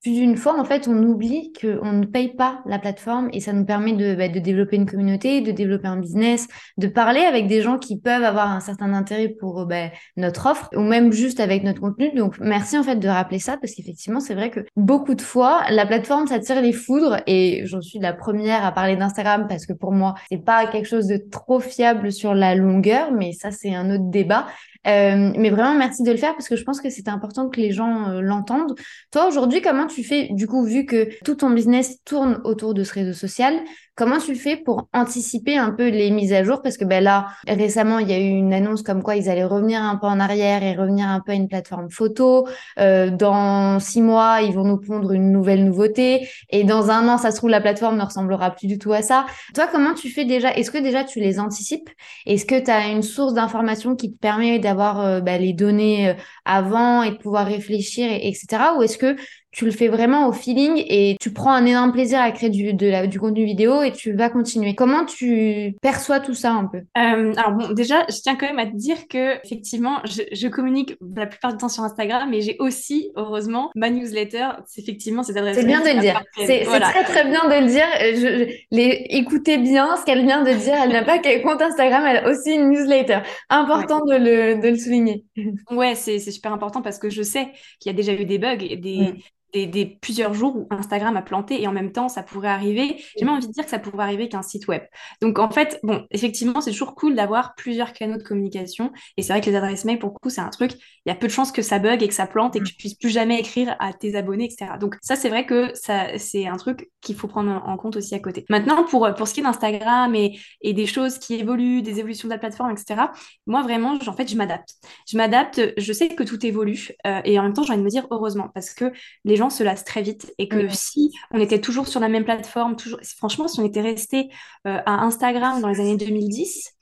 [0.02, 3.52] plus d'une fois, en fait, on oublie qu'on ne paye pas la plateforme et ça
[3.52, 7.62] nous permet de, bah, développer une communauté, de développer un business, de parler avec des
[7.62, 11.64] gens qui peuvent avoir un certain intérêt pour bah, notre offre ou même juste avec
[11.64, 12.12] notre contenu.
[12.14, 15.62] Donc, merci en fait de rappeler ça parce qu'effectivement, c'est vrai que beaucoup de fois,
[15.70, 19.66] la plateforme, ça tire les foudres et j'en suis la première à parler d'Instagram parce
[19.66, 23.50] que pour moi, c'est pas quelque chose de trop fiable sur la longueur, mais ça,
[23.50, 24.46] c'est un autre débat.
[24.86, 27.60] Euh, mais vraiment, merci de le faire parce que je pense que c'est important que
[27.60, 28.74] les gens euh, l'entendent.
[29.10, 32.84] Toi, aujourd'hui, comment tu fais, du coup, vu que tout ton business tourne autour de
[32.84, 33.60] ce réseau social,
[33.98, 36.62] Comment tu fais pour anticiper un peu les mises à jour?
[36.62, 39.44] Parce que ben là, récemment, il y a eu une annonce comme quoi ils allaient
[39.44, 42.46] revenir un peu en arrière et revenir un peu à une plateforme photo.
[42.78, 46.28] Euh, dans six mois, ils vont nous pondre une nouvelle nouveauté.
[46.50, 49.02] Et dans un an, ça se trouve, la plateforme ne ressemblera plus du tout à
[49.02, 49.26] ça.
[49.52, 50.52] Toi, comment tu fais déjà?
[50.54, 51.90] Est-ce que déjà tu les anticipes?
[52.24, 56.10] Est-ce que tu as une source d'information qui te permet d'avoir euh, ben, les données
[56.10, 58.74] euh, avant et de pouvoir réfléchir, etc.
[58.76, 59.16] Ou est-ce que
[59.58, 62.74] tu le fais vraiment au feeling et tu prends un énorme plaisir à créer du,
[62.74, 64.76] de la, du contenu vidéo et tu vas continuer.
[64.76, 66.78] Comment tu perçois tout ça un peu?
[66.96, 70.46] Euh, Alors bon, déjà, je tiens quand même à te dire que effectivement, je, je
[70.46, 74.46] communique la plupart du temps sur Instagram, mais j'ai aussi, heureusement, ma newsletter.
[74.68, 75.56] C'est effectivement cette adresse.
[75.56, 76.22] C'est bien de le dire.
[76.36, 77.86] C'est très très bien de le dire.
[78.00, 80.76] Je, les, écoutez bien ce qu'elle vient de dire.
[80.84, 83.22] Elle n'a pas qu'un compte Instagram, elle a aussi une newsletter.
[83.50, 85.24] Important de, le, de le souligner.
[85.72, 87.48] Ouais, c'est super important parce que je sais
[87.80, 89.14] qu'il y a déjà eu des bugs, des,
[89.52, 93.02] des, plusieurs jours où Instagram a planté et en même temps ça pourrait arriver.
[93.16, 94.82] J'ai même envie de dire que ça pourrait arriver qu'un site web.
[95.22, 98.92] Donc en fait, bon, effectivement, c'est toujours cool d'avoir plusieurs canaux de communication.
[99.16, 101.10] Et c'est vrai que les adresses mail, pour le coup, c'est un truc, il y
[101.10, 102.68] a peu de chances que ça bug et que ça plante et que mm.
[102.68, 104.72] tu puisses plus jamais écrire à tes abonnés, etc.
[104.80, 108.14] Donc ça, c'est vrai que ça, c'est un truc qu'il faut prendre en compte aussi
[108.14, 108.44] à côté.
[108.50, 112.28] Maintenant, pour, pour ce qui est d'Instagram et, et des choses qui évoluent, des évolutions
[112.28, 113.02] de la plateforme, etc.,
[113.46, 114.74] moi vraiment, en fait, je m'adapte.
[115.08, 117.84] Je m'adapte, je sais que tout évolue euh, et en même temps, j'ai envie de
[117.84, 118.92] me dire heureusement parce que
[119.24, 122.24] les gens se lassent très vite et que si on était toujours sur la même
[122.24, 124.28] plateforme, toujours, franchement, si on était resté
[124.66, 126.74] euh, à Instagram dans les années 2010,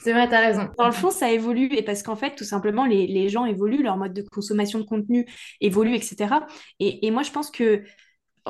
[0.00, 0.68] c'est vrai, tu as raison.
[0.76, 3.82] Dans le fond, ça évolue et parce qu'en fait, tout simplement, les, les, gens évoluent,
[3.82, 5.26] leur mode de consommation de contenu
[5.60, 6.34] évolue, etc.
[6.80, 7.84] Et, et moi, je pense que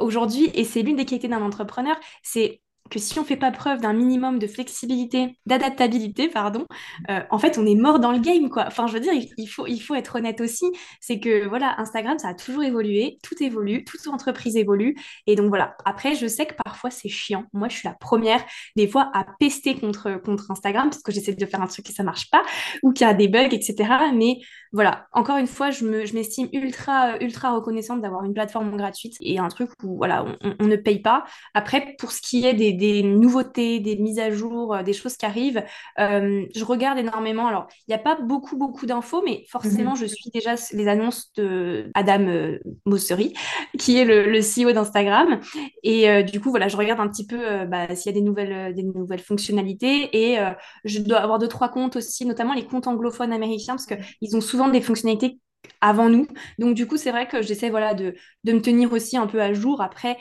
[0.00, 3.80] aujourd'hui, et c'est l'une des qualités d'un entrepreneur, c'est que si on fait pas preuve
[3.80, 6.66] d'un minimum de flexibilité, d'adaptabilité, pardon,
[7.10, 8.64] euh, en fait, on est mort dans le game, quoi.
[8.66, 10.66] Enfin, je veux dire, il, faut, être honnête aussi.
[11.00, 14.96] C'est que, voilà, Instagram, ça a toujours évolué, tout évolue, toute entreprise évolue.
[15.26, 15.76] Et donc, voilà.
[15.84, 17.44] Après, je sais que parfois, c'est chiant.
[17.52, 18.44] Moi, je suis la première,
[18.76, 20.20] des fois, à pester contre,
[20.50, 22.42] Instagram, parce que j'essaie de faire un truc et ça marche pas,
[22.82, 23.74] ou qu'il y a des bugs, etc.
[24.14, 24.38] Mais
[24.72, 29.48] voilà, encore une fois, je m'estime ultra, ultra reconnaissante d'avoir une plateforme gratuite et un
[29.48, 31.24] truc où, voilà, on, on ne paye pas.
[31.54, 35.16] Après, pour ce qui est des des nouveautés, des mises à jour, euh, des choses
[35.16, 35.62] qui arrivent.
[35.98, 37.46] Euh, je regarde énormément.
[37.46, 39.98] Alors, il n'y a pas beaucoup, beaucoup d'infos, mais forcément, mhm.
[39.98, 43.34] je suis déjà les annonces de Adam euh, Mossery,
[43.78, 45.40] qui est le, CEO d'Instagram.
[45.82, 48.72] Et du coup, voilà, je regarde un petit peu bah, s'il y a des nouvelles,
[48.72, 50.08] des nouvelles fonctionnalités.
[50.16, 50.38] Et
[50.84, 54.40] je dois avoir deux, trois comptes aussi, notamment les comptes anglophones américains, parce qu'ils ont
[54.40, 55.38] souvent des fonctionnalités
[55.80, 56.26] avant nous.
[56.58, 59.52] Donc du coup, c'est vrai que j'essaie voilà, de, me tenir aussi un peu à
[59.52, 59.80] jour.
[59.80, 60.16] Après,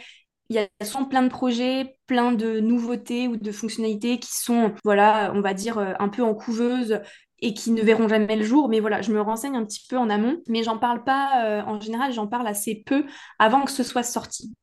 [0.50, 0.67] il y a
[1.10, 5.78] plein de projets, plein de nouveautés ou de fonctionnalités qui sont, voilà, on va dire,
[5.78, 7.02] euh, un peu en couveuse
[7.39, 8.69] et qui ne verront jamais le jour.
[8.69, 11.62] Mais voilà, je me renseigne un petit peu en amont, mais j'en parle pas, euh,
[11.63, 13.06] en général, j'en parle assez peu
[13.39, 14.54] avant que ce soit sorti.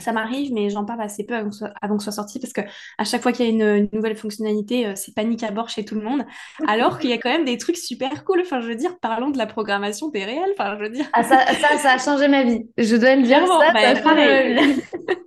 [0.00, 1.66] Ça m'arrive, mais j'en parle assez peu avant que, ce
[2.04, 2.60] soit, sorti parce que
[2.96, 5.84] à chaque fois qu'il y a une, nouvelle fonctionnalité, euh, c'est panique à bord chez
[5.84, 6.24] tout le monde.
[6.68, 8.40] Alors qu'il y a quand même des trucs super cool.
[8.40, 10.52] Enfin, je veux dire, parlons de la programmation des réels.
[10.56, 11.06] Enfin, je veux dire.
[11.12, 12.68] Ah, ça, ça, ça a changé ma vie.
[12.78, 13.44] Je dois le dire.
[13.46, 14.14] ça, bah, ça a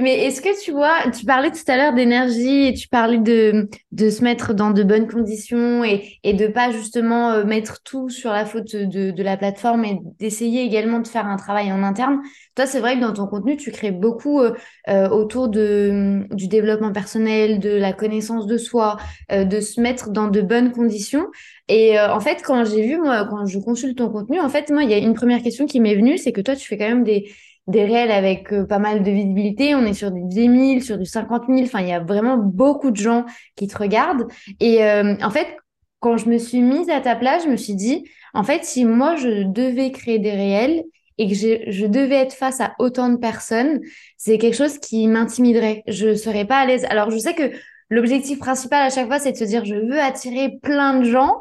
[0.00, 3.68] Mais est-ce que tu vois, tu parlais tout à l'heure d'énergie et tu parlais de,
[3.92, 8.08] de se mettre dans de bonnes conditions et, et de pas justement euh, mettre tout
[8.08, 11.82] sur la faute de, de la plateforme et d'essayer également de faire un travail en
[11.82, 12.20] interne.
[12.54, 14.52] Toi, c'est vrai que dans ton contenu, tu crées beaucoup euh,
[14.88, 18.96] euh, autour de, du développement personnel, de la connaissance de soi,
[19.30, 21.26] de se mettre dans de bonnes conditions.
[21.68, 24.82] Et en fait, quand j'ai vu, moi, quand je consulte ton contenu, en fait, moi,
[24.82, 26.88] il y a une première question qui m'est venue, c'est que toi, tu fais quand
[26.88, 27.30] même des
[27.66, 29.74] des réels avec euh, pas mal de visibilité.
[29.74, 31.62] On est sur du 10 000, sur du 50 000.
[31.62, 33.24] Enfin, il y a vraiment beaucoup de gens
[33.56, 34.26] qui te regardent.
[34.60, 35.56] Et euh, en fait,
[36.00, 38.84] quand je me suis mise à ta place, je me suis dit, en fait, si
[38.84, 40.82] moi, je devais créer des réels
[41.18, 43.80] et que je, je devais être face à autant de personnes,
[44.16, 45.84] c'est quelque chose qui m'intimiderait.
[45.86, 46.84] Je serais pas à l'aise.
[46.88, 47.52] Alors, je sais que
[47.90, 51.40] l'objectif principal à chaque fois, c'est de se dire, je veux attirer plein de gens.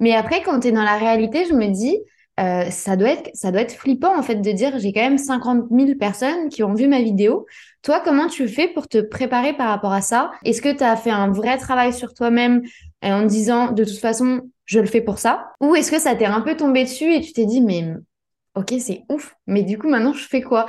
[0.00, 1.96] Mais après, quand tu es dans la réalité, je me dis,
[2.40, 5.18] euh, ça, doit être, ça doit être flippant en fait de dire j'ai quand même
[5.18, 7.46] 50 000 personnes qui ont vu ma vidéo.
[7.82, 10.30] Toi, comment tu fais pour te préparer par rapport à ça?
[10.44, 12.62] Est-ce que tu as fait un vrai travail sur toi-même
[13.04, 15.48] euh, en disant de toute façon je le fais pour ça?
[15.60, 17.84] Ou est-ce que ça t'est un peu tombé dessus et tu t'es dit mais
[18.54, 19.34] Ok, c'est ouf.
[19.46, 20.66] Mais du coup, maintenant, je fais quoi?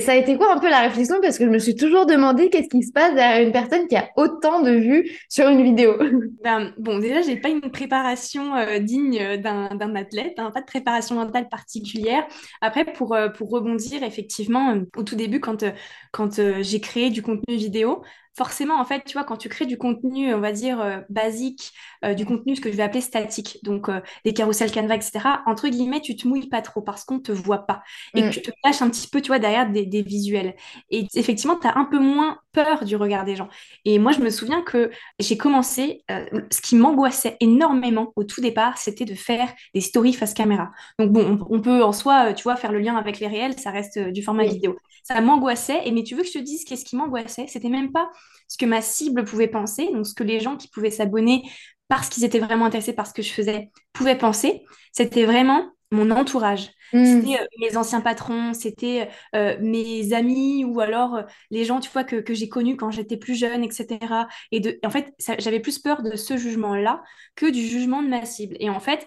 [0.00, 1.16] Ça a été quoi un peu la réflexion?
[1.20, 3.96] Parce que je me suis toujours demandé qu'est-ce qui se passe derrière une personne qui
[3.96, 5.98] a autant de vues sur une vidéo.
[6.44, 10.66] Ben, bon, déjà, j'ai pas une préparation euh, digne euh, d'un athlète, hein, pas de
[10.66, 12.24] préparation mentale particulière.
[12.60, 15.64] Après, pour, euh, pour rebondir, effectivement, au tout début, quand,
[16.12, 18.04] quand j'ai créé du contenu vidéo,
[18.36, 21.72] forcément, en fait, tu vois, quand tu crées du contenu, on va dire, euh, basique,
[22.04, 25.42] euh, du contenu, ce que je vais appeler statique, donc euh, des carousels Canva, etc.,
[25.46, 27.82] entre guillemets, tu te mouilles pas trop parce qu'on te voit pas
[28.14, 30.54] et que Mm, tu te caches un petit peu, tu vois, derrière des, des visuels.
[30.90, 33.48] Et effectivement, tu as un peu moins peur du regard des gens.
[33.84, 36.04] Et moi, je me souviens que j'ai commencé,
[36.50, 40.70] ce qui m'angoissait énormément au tout départ, c'était de faire des stories face caméra.
[40.98, 43.58] Donc bon, on, on peut en soi, tu vois, faire le lien avec les réels,
[43.58, 44.44] ça reste du format Oui.
[44.44, 44.76] vidéo.
[45.02, 47.46] Ça m'angoissait, et mais tu veux que je te dise qu'est-ce qui m'angoissait?
[47.48, 48.10] C'était même pas
[48.48, 51.42] ce que ma cible pouvait penser, donc ce que les gens qui pouvaient s'abonner
[51.88, 54.64] parce qu'ils étaient vraiment intéressés par ce que je faisais pouvaient penser.
[54.92, 56.70] C'était vraiment mon entourage.
[56.92, 61.80] Mm, C'était euh, mes anciens patrons, c'était euh, mes amis ou alors euh, les gens,
[61.80, 64.26] tu vois, que, que j'ai connus quand j'étais plus jeune, etc.
[64.52, 67.02] Et de, en fait, j'avais plus peur de ce jugement-là
[67.36, 68.56] que du jugement de ma cible.
[68.60, 69.06] Et en fait,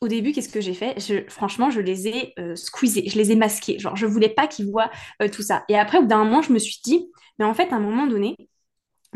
[0.00, 0.98] au début, qu'est-ce que j'ai fait?
[1.00, 3.78] Je- franchement, je les ai squeezés, je les ai masqués.
[3.78, 4.90] Genre, je voulais pas qu'ils voient
[5.32, 5.64] tout ça.
[5.68, 7.80] Et après, au bout d'un moment, je me suis dit, mais en fait, à un
[7.80, 8.36] moment donné,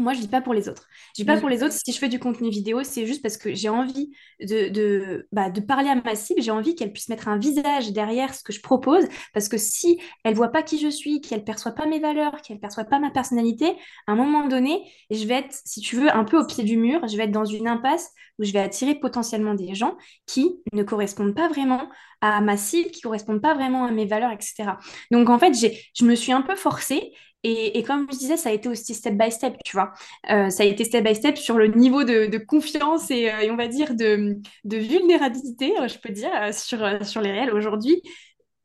[0.00, 0.88] moi, je dis pas pour les autres.
[1.16, 3.22] Je dis pas pour mm, les autres, si je fais du contenu vidéo, c'est juste
[3.22, 6.92] parce que j'ai envie de, de, bah, de parler à ma cible, j'ai envie qu'elle
[6.92, 9.04] puisse mettre un visage derrière ce que je propose,
[9.34, 12.60] parce que si elle voit pas qui je suis, qu'elle perçoit pas mes valeurs, qu'elle
[12.60, 16.24] perçoit pas ma personnalité, à un moment donné, je vais être, si tu veux, un
[16.24, 18.94] peu au pied du mur, je vais être dans une impasse où je vais attirer
[18.94, 21.88] potentiellement des gens qui ne correspondent pas vraiment
[22.22, 24.72] à ma cible, qui correspondent pas vraiment à mes valeurs, etc.
[25.10, 28.50] Donc en fait, je me suis un peu forcée et, et comme je disais, ça
[28.50, 29.92] a été aussi step by step, tu vois.
[30.30, 33.40] Euh, ça a été step by step sur le niveau de, de confiance et, euh,
[33.40, 37.52] et on va dire de, de vulnérabilité, euh, je peux dire, sur, sur les réels.
[37.54, 38.02] Aujourd'hui,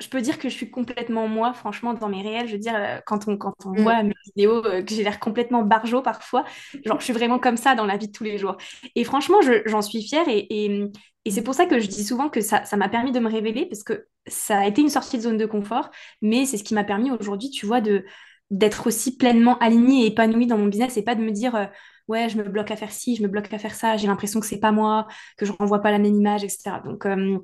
[0.01, 2.47] je peux dire que je suis complètement moi, franchement, dans mes réels.
[2.47, 3.79] Je veux dire, quand on, quand on mm.
[3.81, 6.43] voit mes vidéos, que j'ai l'air complètement barjot parfois,
[6.85, 8.57] genre, je suis vraiment comme ça dans la vie de tous les jours.
[8.95, 10.83] Et franchement, je- j'en suis fière et, et,
[11.23, 13.29] et c'est pour ça que je dis souvent que ça, ça m'a permis de me
[13.29, 15.89] révéler parce que ça a été une sortie de zone de confort,
[16.21, 18.05] mais c'est ce qui m'a permis aujourd'hui, tu vois, de
[18.51, 21.65] d'être aussi pleinement alignée et épanouie dans mon business et pas de me dire euh,
[22.08, 24.39] ouais je me bloque à faire ci, je me bloque à faire ça, j'ai l'impression
[24.39, 26.81] que c'est pas moi, que je renvoie pas la même image, etc.
[26.86, 27.38] Donc, euh,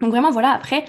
[0.00, 0.84] donc vraiment voilà, après,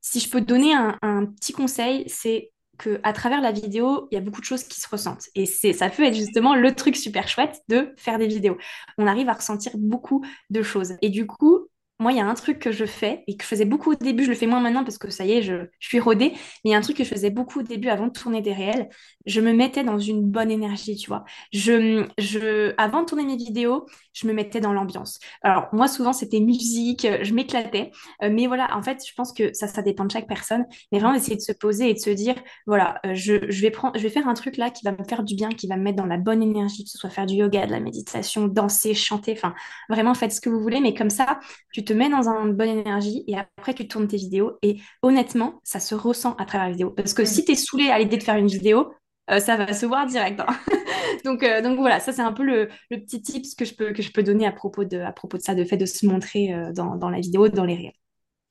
[0.00, 4.08] si je peux te donner un, un petit conseil, c'est que à travers la vidéo,
[4.10, 5.28] il y a beaucoup de choses qui se ressentent.
[5.34, 8.56] Et c'est, ça peut être justement le truc super chouette de faire des vidéos.
[8.98, 10.94] On arrive à ressentir beaucoup de choses.
[11.02, 11.63] Et du coup,
[12.04, 13.94] moi, il y a un truc que je fais et que je faisais beaucoup au
[13.94, 16.38] début, je le fais moins maintenant parce que ça y est, je, suis rodée, mais
[16.66, 18.52] il y a un truc que je faisais beaucoup au début avant de tourner des
[18.52, 18.90] réels,
[19.24, 21.24] je me mettais dans une bonne énergie, tu vois.
[21.54, 25.18] Je, avant de tourner mes vidéos, je me mettais dans l'ambiance.
[25.42, 27.90] Alors, moi, souvent, c'était musique, je m'éclatais,
[28.22, 30.98] euh, mais voilà, en fait, je pense que ça, ça dépend de chaque personne, mais
[30.98, 32.34] vraiment essayer de se poser et de se dire,
[32.66, 35.04] voilà, euh, je, je vais prendre, je vais faire un truc là qui va me
[35.08, 37.24] faire du bien, qui va me mettre dans la bonne énergie, que ce soit faire
[37.24, 39.54] du yoga, de la méditation, danser, chanter, enfin,
[39.88, 41.40] vraiment, faites ce que vous voulez, mais comme ça,
[41.72, 45.60] tu te mets dans une bonne énergie et après tu tournes tes vidéos et honnêtement,
[45.64, 46.90] ça se ressent à travers la vidéo.
[46.90, 48.92] Parce que si tu es saoulé à l'idée de faire une vidéo,
[49.30, 50.40] euh, ça va se voir direct.
[50.40, 50.46] hein.
[51.24, 53.92] donc, euh, donc voilà, ça c'est un peu le, le petit tips que je peux,
[53.92, 56.06] que je peux donner à propos de, à propos de ça, de fait de se
[56.06, 57.92] montrer euh, dans, dans la vidéo, dans les réels.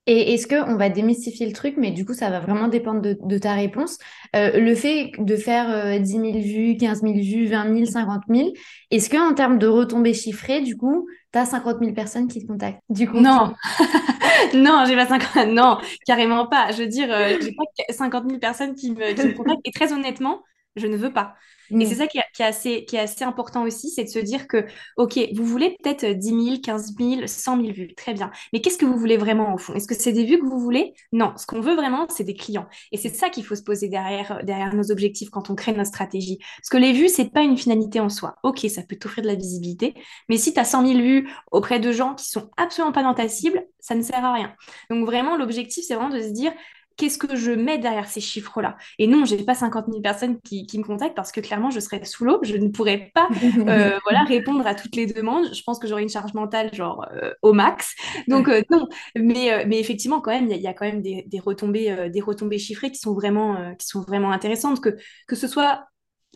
[0.06, 3.18] Et est-ce qu'on va démystifier le truc, mais du coup, ça va vraiment dépendre de,
[3.24, 4.00] de ta réponse.
[4.34, 8.52] Le fait de faire euh, 10 000 vues, 15 000 vues, 20 000, 50 000,
[8.92, 12.48] est-ce qu'en termes de retombées chiffrées, du coup, tu as 50 000 personnes qui te
[12.48, 12.82] contactent?
[12.90, 13.54] Du coup, Non,
[14.54, 16.72] non, j'ai pas 50, non, carrément pas.
[16.72, 19.72] Je veux dire, euh, j'ai pas 50 000 personnes qui me, qui me contactent et
[19.72, 20.44] très honnêtement,
[20.76, 21.36] je ne veux pas.
[21.80, 21.98] Et c'est Mm.
[21.98, 24.66] ça qui est, assez, qui est assez important aussi, c'est de se dire que,
[24.98, 28.32] OK, vous voulez peut-être 10 000, 15 000, 100 000 vues, très bien.
[28.52, 29.74] Mais qu'est-ce que vous voulez vraiment au fond?
[29.74, 30.94] Est-ce que c'est des vues que vous voulez?
[31.12, 32.68] Non, ce qu'on veut vraiment, c'est des clients.
[32.92, 35.88] Et c'est ça qu'il faut se poser derrière, derrière nos objectifs quand on crée notre
[35.90, 36.38] stratégie.
[36.58, 38.36] Parce que les vues, c'est pas une finalité en soi.
[38.44, 39.94] OK, ça peut t'offrir de la visibilité,
[40.30, 43.14] mais si tu as 100 000 vues auprès de gens qui sont absolument pas dans
[43.14, 44.54] ta cible, ça ne sert à rien.
[44.90, 46.52] Donc vraiment, l'objectif, c'est vraiment de se dire,
[46.98, 48.78] qu'est-ce que je mets derrière ces chiffres-là?
[49.00, 51.80] Et non, j'ai pas 50 000 personnes qui, qui me contactent parce que clairement, je
[51.80, 52.40] serais sous l'eau.
[52.44, 53.30] Je ne pourrais pas
[53.68, 55.54] euh, voilà, répondre à toutes les demandes.
[55.54, 57.96] Je pense que j'aurais une charge mentale genre euh, au max.
[58.28, 60.86] Donc euh, non, mais, mais effectivement, quand même, il y, a- il y a quand
[60.86, 64.82] même des, des retombées, des retombées chiffrées qui sont vraiment, qui sont vraiment intéressantes.
[64.82, 64.96] Que,
[65.28, 65.86] que ce soit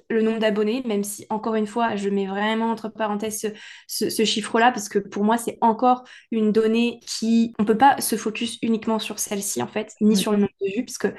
[0.10, 3.48] le nombre d'abonnés, même si, encore une fois, je mets vraiment entre parenthèses ce,
[3.88, 7.54] ce- ce chiffre-là, parce que pour moi, c'est encore une donnée qui...
[7.60, 10.68] On peut pas se focus uniquement sur celle-ci, en fait, ni sur le nombre de
[10.78, 11.10] vues, parce que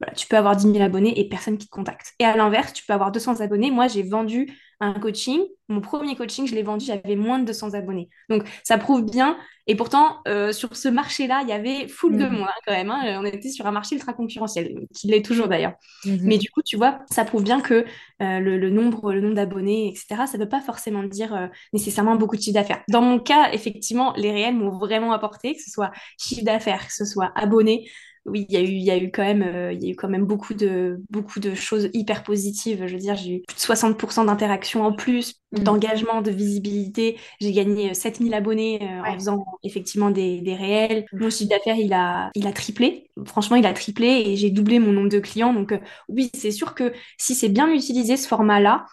[0.00, 2.14] voilà, tu peux avoir 10 000 abonnés et personne qui te contacte.
[2.18, 3.70] Et à l'inverse, tu peux avoir 200 abonnés.
[3.70, 5.40] Moi, j'ai vendu un coaching.
[5.68, 8.08] Mon premier coaching, je l'ai vendu, j'avais moins de 200 abonnés.
[8.28, 9.36] Donc, ça prouve bien.
[9.66, 12.36] Et pourtant, euh, sur ce marché-là, il y avait full de Mhm.
[12.38, 12.90] moi quand même.
[12.90, 13.18] hein.
[13.20, 15.72] On était sur un marché ultra concurrentiel, qui l'est toujours d'ailleurs.
[16.04, 16.18] Mhm.
[16.22, 17.84] Mais du coup, tu vois, ça prouve bien que
[18.22, 21.46] euh, le, le nombre, le nombre d'abonnés, etc., ça ne veut pas forcément dire euh,
[21.72, 22.82] nécessairement beaucoup de chiffre d'affaires.
[22.88, 26.92] Dans mon cas, effectivement, les réels m'ont vraiment apporté, que ce soit chiffre d'affaires, que
[26.94, 27.88] ce soit abonnés.
[28.26, 29.90] Oui, il y a eu, il y a eu quand même, euh, il y a
[29.92, 32.84] eu quand même beaucoup de, beaucoup de choses hyper positives.
[32.86, 35.62] Je veux dire, j'ai eu plus de 60% d'interactions en plus, Mhm.
[35.62, 37.18] d'engagement, de visibilité.
[37.40, 39.10] J'ai gagné euh, 7000 abonnés euh, Ouais.
[39.10, 41.06] en faisant effectivement des, des réels.
[41.12, 41.20] Mhm.
[41.20, 43.10] Mon chiffre d'affaires, il a, il a triplé.
[43.26, 45.54] Franchement, il a triplé et j'ai doublé mon nombre de clients.
[45.54, 48.86] Donc, euh, oui, c'est sûr que si c'est bien utilisé, ce format-là,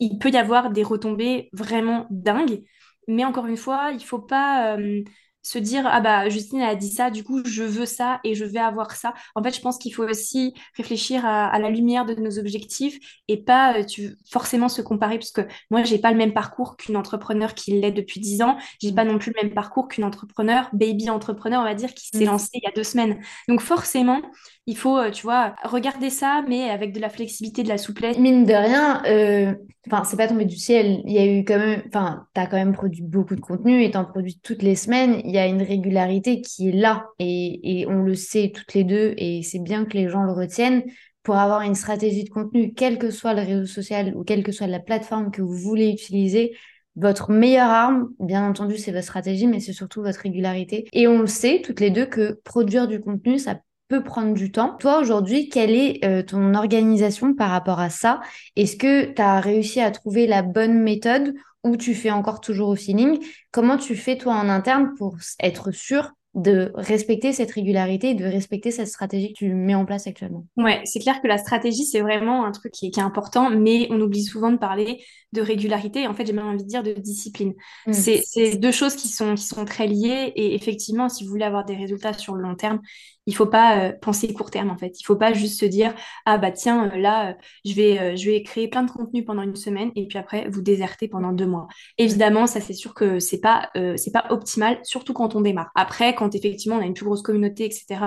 [0.00, 2.62] il peut y avoir des retombées vraiment dingues.
[3.06, 5.02] Mais encore une fois, il faut pas euh,
[5.48, 8.34] se dire, ah bah, Justine elle a dit ça, du coup, je veux ça et
[8.34, 9.14] je vais avoir ça.
[9.34, 12.98] En fait, je pense qu'il faut aussi réfléchir à, à la lumière de nos objectifs
[13.28, 16.76] et pas euh, tu, forcément se comparer, parce que moi, j'ai pas le même parcours
[16.76, 18.58] qu'une entrepreneur qui l'est depuis 10 ans.
[18.80, 22.08] J'ai pas non plus le même parcours qu'une entrepreneur, baby entrepreneur, on va dire, qui
[22.08, 22.26] s'est Mhm.
[22.26, 23.18] lancée il y a deux semaines.
[23.48, 24.20] Donc, forcément,
[24.68, 28.18] il faut, euh, tu vois, regarder ça, mais avec de la flexibilité, de la souplesse.
[28.18, 29.54] Mine de rien, euh,
[29.86, 31.00] enfin, c'est pas tombé du ciel.
[31.06, 33.90] Il y a eu quand même, enfin, t'as quand même produit beaucoup de contenu et
[33.90, 35.22] t'en produis toutes les semaines.
[35.24, 38.84] Il y a une régularité qui est là et, et on le sait toutes les
[38.84, 40.82] deux et c'est bien que les gens le retiennent.
[41.22, 44.52] Pour avoir une stratégie de contenu, quel que soit le réseau social ou quelle que
[44.52, 46.54] soit la plateforme que vous voulez utiliser,
[46.96, 50.88] votre meilleure arme, bien entendu, c'est votre stratégie, mais c'est surtout votre régularité.
[50.92, 54.52] Et on le sait toutes les deux que produire du contenu, ça peut prendre du
[54.52, 54.76] temps.
[54.78, 58.20] Toi, aujourd'hui, quelle est euh, ton organisation par rapport à ça?
[58.54, 62.68] Est-ce que tu as réussi à trouver la bonne méthode ou tu fais encore toujours
[62.68, 63.18] au feeling?
[63.50, 68.24] Comment tu fais toi en interne pour être sûr de respecter cette régularité et de
[68.24, 70.44] respecter cette stratégie que tu mets en place actuellement?
[70.56, 73.50] Ouais, c'est clair que la stratégie, c'est vraiment un truc qui est, qui est important,
[73.50, 76.06] mais on oublie souvent de parler de régularité.
[76.06, 77.54] En fait, j'ai même envie de dire de discipline.
[77.86, 77.92] Mm.
[77.92, 80.32] C'est, deux choses qui sont, qui sont très liées.
[80.36, 82.80] Et effectivement, si vous voulez avoir des résultats sur le long terme,
[83.28, 84.98] il faut pas euh, penser court terme, en fait.
[84.98, 87.32] Il faut pas juste se dire, ah bah tiens, euh, là, euh,
[87.66, 90.48] je vais, euh, je vais créer plein de contenu pendant une semaine et puis après,
[90.48, 91.68] vous déserter pendant deux mois.
[91.98, 95.70] Évidemment, ça, c'est sûr que c'est pas, c'est pas optimal, surtout quand on démarre.
[95.74, 98.00] Après, quand effectivement, on a une plus grosse communauté, etc.,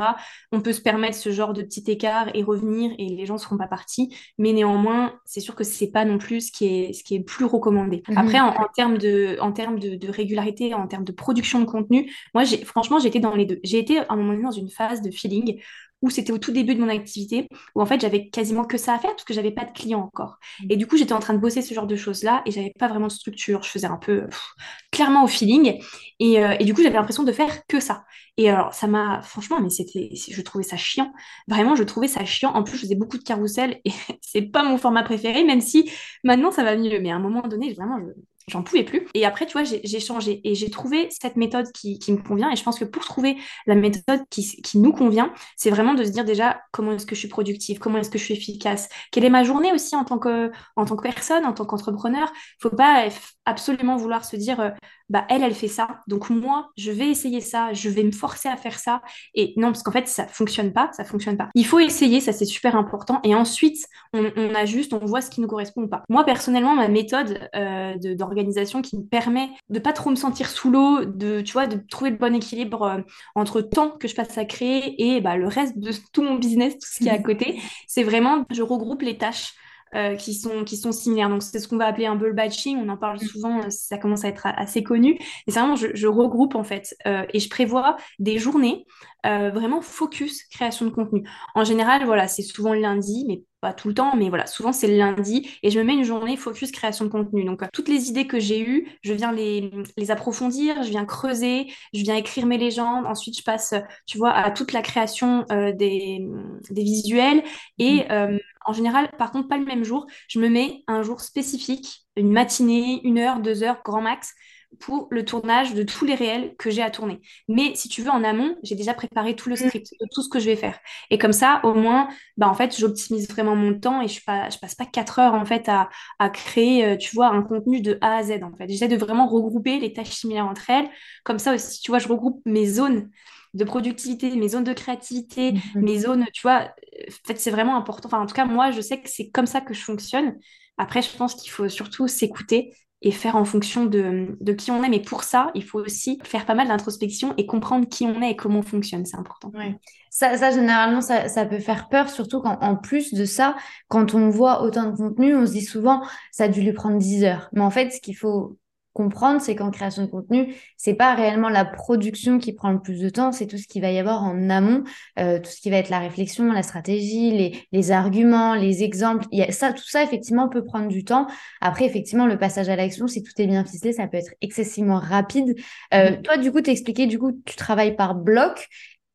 [0.51, 3.39] on peut se permettre ce genre de petit écart et revenir et les gens ne
[3.39, 4.15] seront pas partis.
[4.39, 7.23] Mais néanmoins, c'est sûr que c'est pas non plus ce qui est, ce qui est
[7.23, 8.03] plus recommandé.
[8.07, 8.17] Mhm.
[8.17, 11.65] Après, en, en termes de, en termes de, de régularité, en termes de production de
[11.65, 13.59] contenu, moi, j'ai, franchement, j'étais dans les deux.
[13.63, 15.61] J'ai été à un moment donné dans une phase de feeling
[16.01, 18.93] où c'était au tout début de mon activité, où en fait j'avais quasiment que ça
[18.93, 20.37] à faire parce que j'avais pas de clients encore.
[20.69, 22.87] Et du coup, j'étais en train de bosser ce genre de choses-là et j'avais pas
[22.87, 23.63] vraiment de structure.
[23.63, 24.53] Je faisais un peu pff,
[24.91, 25.79] clairement au feeling.
[26.19, 28.03] Et, euh, et du coup, j'avais l'impression de faire que ça.
[28.37, 31.11] Et alors, ça m'a, franchement, mais c'était, je trouvais ça chiant.
[31.47, 32.51] Vraiment, je trouvais ça chiant.
[32.53, 35.91] En plus, je faisais beaucoup de carrousel et c'est pas mon format préféré, même si
[36.23, 36.99] maintenant ça va mieux.
[36.99, 38.05] Mais à un moment donné, vraiment, je,
[38.51, 39.07] j'en pouvais plus.
[39.13, 42.51] Et après, tu vois, j'ai, changé et j'ai trouvé cette méthode qui, me convient.
[42.51, 46.09] Et je pense que pour trouver la méthode qui, nous convient, c'est vraiment de se
[46.09, 49.25] dire déjà comment est-ce que je suis productive, comment est-ce que je suis efficace, quelle
[49.25, 52.31] est ma journée aussi en tant que, en tant que personne, en tant qu'entrepreneur?
[52.33, 53.07] Il faut pas
[53.45, 54.69] absolument vouloir se dire, euh,
[55.11, 58.47] bah elle, elle fait ça, donc moi, je vais essayer ça, je vais me forcer
[58.47, 59.01] à faire ça.
[59.35, 61.49] Et non, parce qu'en fait, ça fonctionne pas, ça fonctionne pas.
[61.53, 63.19] Il faut essayer, ça c'est super important.
[63.23, 66.03] Et ensuite, on, on ajuste, on voit ce qui nous correspond ou pas.
[66.07, 70.71] Moi, personnellement, ma méthode euh, d'organisation qui me permet de pas trop me sentir sous
[70.71, 73.01] l'eau, de, tu vois, de trouver le bon équilibre euh,
[73.35, 76.75] entre temps que je passe à créer et bah, le reste de tout mon business,
[76.75, 79.55] tout ce qui est à côté, c'est vraiment, je regroupe les tâches
[79.95, 81.29] euh, qui, sont, qui sont similaires.
[81.29, 82.77] Donc, c'est ce qu'on va appeler un peu le batching.
[82.77, 85.17] On en parle souvent, euh, ça commence à être assez connu.
[85.47, 88.85] Et c'est vraiment, je, je, regroupe en fait euh, et je prévois des journées
[89.25, 91.23] euh, vraiment focus création de contenu.
[91.53, 94.71] En général, voilà, c'est souvent le lundi, mais pas tout le temps, mais voilà, souvent
[94.73, 97.45] c'est le lundi et je me mets une journée focus création de contenu.
[97.45, 101.67] Donc, toutes les idées que j'ai eues, je viens les, les approfondir, je viens creuser,
[101.93, 103.05] je viens écrire mes légendes.
[103.05, 103.75] Ensuite, je passe,
[104.07, 106.27] tu vois, à toute la création euh, des,
[106.71, 107.43] des visuels
[107.77, 108.39] et mmh.
[108.65, 110.07] En général, par contre, pas le même jour.
[110.27, 114.33] Je me mets un jour spécifique, une matinée, une heure, deux heures, grand max,
[114.79, 117.19] pour le tournage de tous les réels que j'ai à tourner.
[117.49, 120.29] Mais si tu veux, en amont, j'ai déjà préparé tout le script de tout ce
[120.29, 120.79] que je vais faire.
[121.09, 124.59] Et comme ça, au moins, bah, en fait, j'optimise vraiment mon temps et je ne
[124.59, 127.97] passe pas quatre heures, en fait, à, à créer, euh, tu vois, un contenu de
[128.01, 128.69] A à Z, en fait.
[128.69, 130.89] J'essaie de vraiment regrouper les tâches similaires entre elles.
[131.25, 133.09] Comme ça aussi, tu vois, je regroupe mes zones
[133.53, 135.59] de productivité, mes zones de créativité, mmh.
[135.75, 138.07] mes zones, tu vois, en fait, c'est vraiment important.
[138.07, 140.37] Enfin, en tout cas, moi, je sais que c'est comme ça que je fonctionne.
[140.77, 142.73] Après, je pense qu'il faut surtout s'écouter
[143.03, 144.89] et faire en fonction de, de, qui on est.
[144.89, 148.31] Mais pour ça, il faut aussi faire pas mal d'introspection et comprendre qui on est
[148.31, 149.05] et comment on fonctionne.
[149.05, 149.51] C'est important.
[149.55, 149.75] Ouais.
[150.11, 153.55] Ça, ça, généralement, ça, ça, peut faire peur, surtout quand, en plus de ça,
[153.87, 156.97] quand on voit autant de contenu, on se dit souvent, ça a dû lui prendre
[156.97, 157.49] 10 heures.
[157.53, 158.57] Mais en fait, ce qu'il faut
[158.93, 162.99] comprendre, c'est qu'en création de contenu, c'est pas réellement la production qui prend le plus
[162.99, 164.83] de temps, c'est tout ce qu'il va y avoir en amont,
[165.19, 169.25] euh, tout ce qui va être la réflexion, la stratégie, les, les arguments, les exemples.
[169.31, 171.27] Il y a ça, tout ça effectivement peut prendre du temps.
[171.61, 174.99] Après, effectivement, le passage à l'action, si tout est bien ficelé, ça peut être excessivement
[174.99, 175.55] rapide.
[175.93, 176.21] Euh, mmh.
[176.23, 178.67] Toi, du coup, t'expliquais, du coup, tu travailles par bloc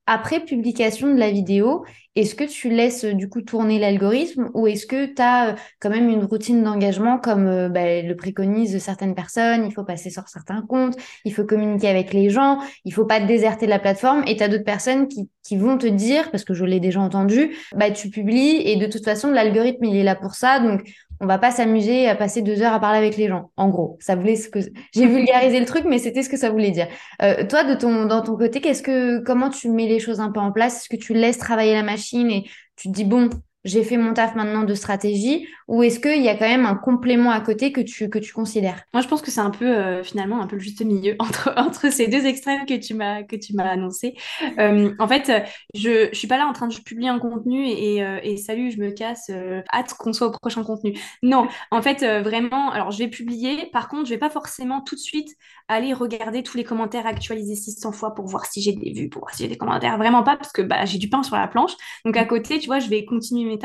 [0.06, 1.84] après publication de la vidéo,
[2.16, 5.54] est-ce que tu laisses euh, du coup tourner l'algorithme ou est-ce que tu as euh,
[5.80, 10.08] quand même une routine d'engagement comme euh, bah, le préconisent certaines personnes Il faut passer
[10.08, 14.24] sur certains comptes, il faut communiquer avec les gens, il faut pas déserter la plateforme
[14.26, 17.00] et tu as d'autres personnes qui, qui, vont te dire, parce que je l'ai déjà
[17.00, 20.58] entendu, bah, tu publies et de toute façon l'algorithme il est là pour ça.
[20.60, 20.88] Donc
[21.20, 23.50] on va pas s'amuser à passer deux heures à parler avec les gens.
[23.56, 24.58] En gros, ça voulait ce que
[24.94, 26.88] j'ai vulgarisé le truc, mais c'était ce que ça voulait dire.
[27.22, 30.30] Euh, toi, de ton dans ton côté, qu'est-ce que comment tu mets les choses un
[30.30, 30.80] peu en place?
[30.80, 32.44] Est-ce que tu laisses travailler la machine et
[32.76, 33.30] tu te dis bon,
[33.66, 36.76] j'ai fait mon taf maintenant de stratégie ou est-ce qu'il y a quand même un
[36.76, 38.84] complément à côté que tu, que tu considères?
[38.94, 41.52] Moi, je pense que c'est un peu euh, finalement un peu le juste milieu entre,
[41.56, 44.14] entre ces deux extrêmes que tu m'as que annoncé.
[44.58, 45.32] Euh, en fait,
[45.74, 48.70] je, je suis pas là en train de publier un contenu et, euh, et, salut,
[48.70, 49.30] je me casse,
[49.72, 50.98] hâte qu'on soit au prochain contenu.
[51.22, 53.68] Non, en fait, vraiment, alors je vais publier.
[53.72, 55.30] Par contre, je vais pas forcément tout de suite
[55.68, 59.22] aller regarder tous les commentaires actualisés 600 fois pour voir si j'ai des vues, pour
[59.22, 59.98] voir si j'ai des commentaires.
[59.98, 61.72] Vraiment pas parce que bah, j'ai du pain sur la planche.
[62.04, 63.55] Donc à côté, tu vois, je vais continuer mes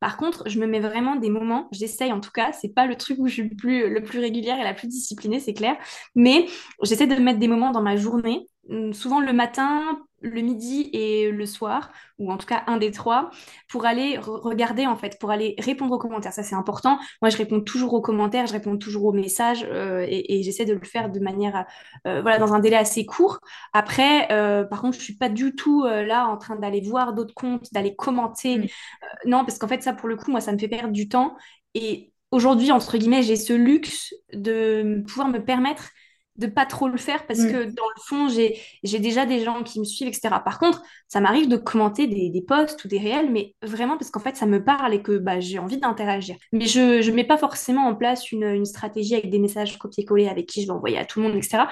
[0.00, 2.96] Par contre, je me mets vraiment des moments, j'essaye en tout cas, c'est pas le
[2.96, 5.76] truc où je suis le plus, le plus régulière et la plus disciplinée, c'est clair,
[6.14, 6.46] mais
[6.82, 9.82] j'essaie de mettre des moments dans ma journée, hum, souvent le matin,
[10.24, 13.30] le midi et le soir, ou en tout cas un des trois,
[13.68, 16.32] pour aller regarder en fait, pour aller répondre aux commentaires.
[16.32, 16.98] Ça c'est important.
[17.22, 20.72] Moi je réponds toujours aux commentaires, je réponds toujours aux messages euh, et, j'essaie de
[20.72, 21.66] le faire de manière,
[22.06, 23.38] euh, voilà, dans un délai assez court.
[23.72, 27.34] Après, euh, par contre, je suis pas du tout là en train d'aller voir d'autres
[27.34, 28.70] comptes, d'aller commenter.
[29.26, 31.36] non, parce qu'en fait ça pour le coup, moi ça me fait perdre du temps.
[31.74, 35.90] Et aujourd'hui, entre guillemets, j'ai ce luxe de pouvoir me permettre
[36.36, 37.52] de pas trop le faire parce mm.
[37.52, 40.30] que dans le fond, j'ai, j'ai déjà des gens qui me suivent, etc.
[40.44, 44.10] Par contre, ça m'arrive de commenter des, des posts ou des réels, mais vraiment parce
[44.10, 46.36] qu'en fait, ça me parle et que bah, j'ai envie d'interagir.
[46.52, 50.28] Mais je ne mets pas forcément en place une, une stratégie avec des messages copier-coller
[50.28, 51.64] avec qui je vais envoyer à tout le monde, etc.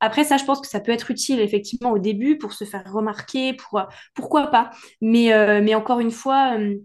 [0.00, 2.84] Après, ça, je pense que ça peut être utile effectivement au début pour se faire
[2.92, 3.82] remarquer, pour,
[4.14, 4.70] pourquoi pas.
[5.00, 6.58] Mais, euh, mais encore une fois...
[6.58, 6.76] Euh,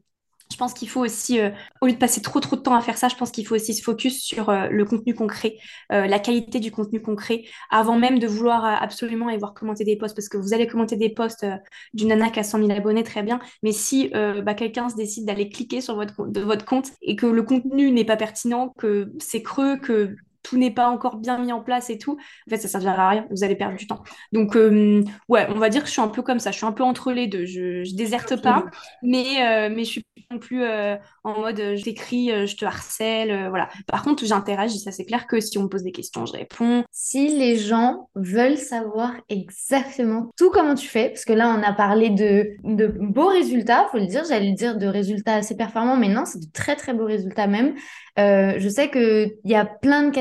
[0.51, 1.49] je pense qu'il faut aussi, euh,
[1.81, 3.55] au lieu de passer trop trop de temps à faire ça, je pense qu'il faut
[3.55, 5.57] aussi se focus sur euh, le contenu concret,
[5.91, 9.97] euh, la qualité du contenu concret, avant même de vouloir absolument aller voir commenter des
[9.97, 11.45] posts, parce que vous allez commenter des posts
[11.93, 15.25] d'une nana qui a 100 000 abonnés, très bien, mais si bah, quelqu'un se décide
[15.25, 19.11] d'aller cliquer sur votre, de votre compte et que le contenu n'est pas pertinent, que
[19.19, 20.15] c'est creux, que
[20.45, 22.17] tout n'est pas encore bien mis en place et tout,
[22.47, 23.25] en fait, ça servira à rien.
[23.31, 24.03] Vous allez perdre du temps.
[24.31, 26.51] Donc, euh, ouais, on va dire que je suis un peu comme ça.
[26.51, 27.45] Je suis un peu entre les deux.
[27.45, 28.65] Je, je déserte pas,
[29.01, 33.49] mais, euh, mais je suis non plus euh, en mode je t'écris, je te harcèle.
[33.49, 33.69] voilà.
[33.87, 34.79] Par contre, j'interagis.
[34.79, 36.83] Ça, c'est clair que si on me pose des questions, je réponds.
[36.91, 41.73] Si les gens veulent savoir exactement tout comment tu fais, parce que là, on a
[41.73, 44.23] parlé de, de beaux résultats, faut le dire.
[44.27, 47.73] J'allais dire de résultats assez performants, mais non, c'est de très, très beaux résultats même.
[48.17, 50.11] je sais qu'il y a plein de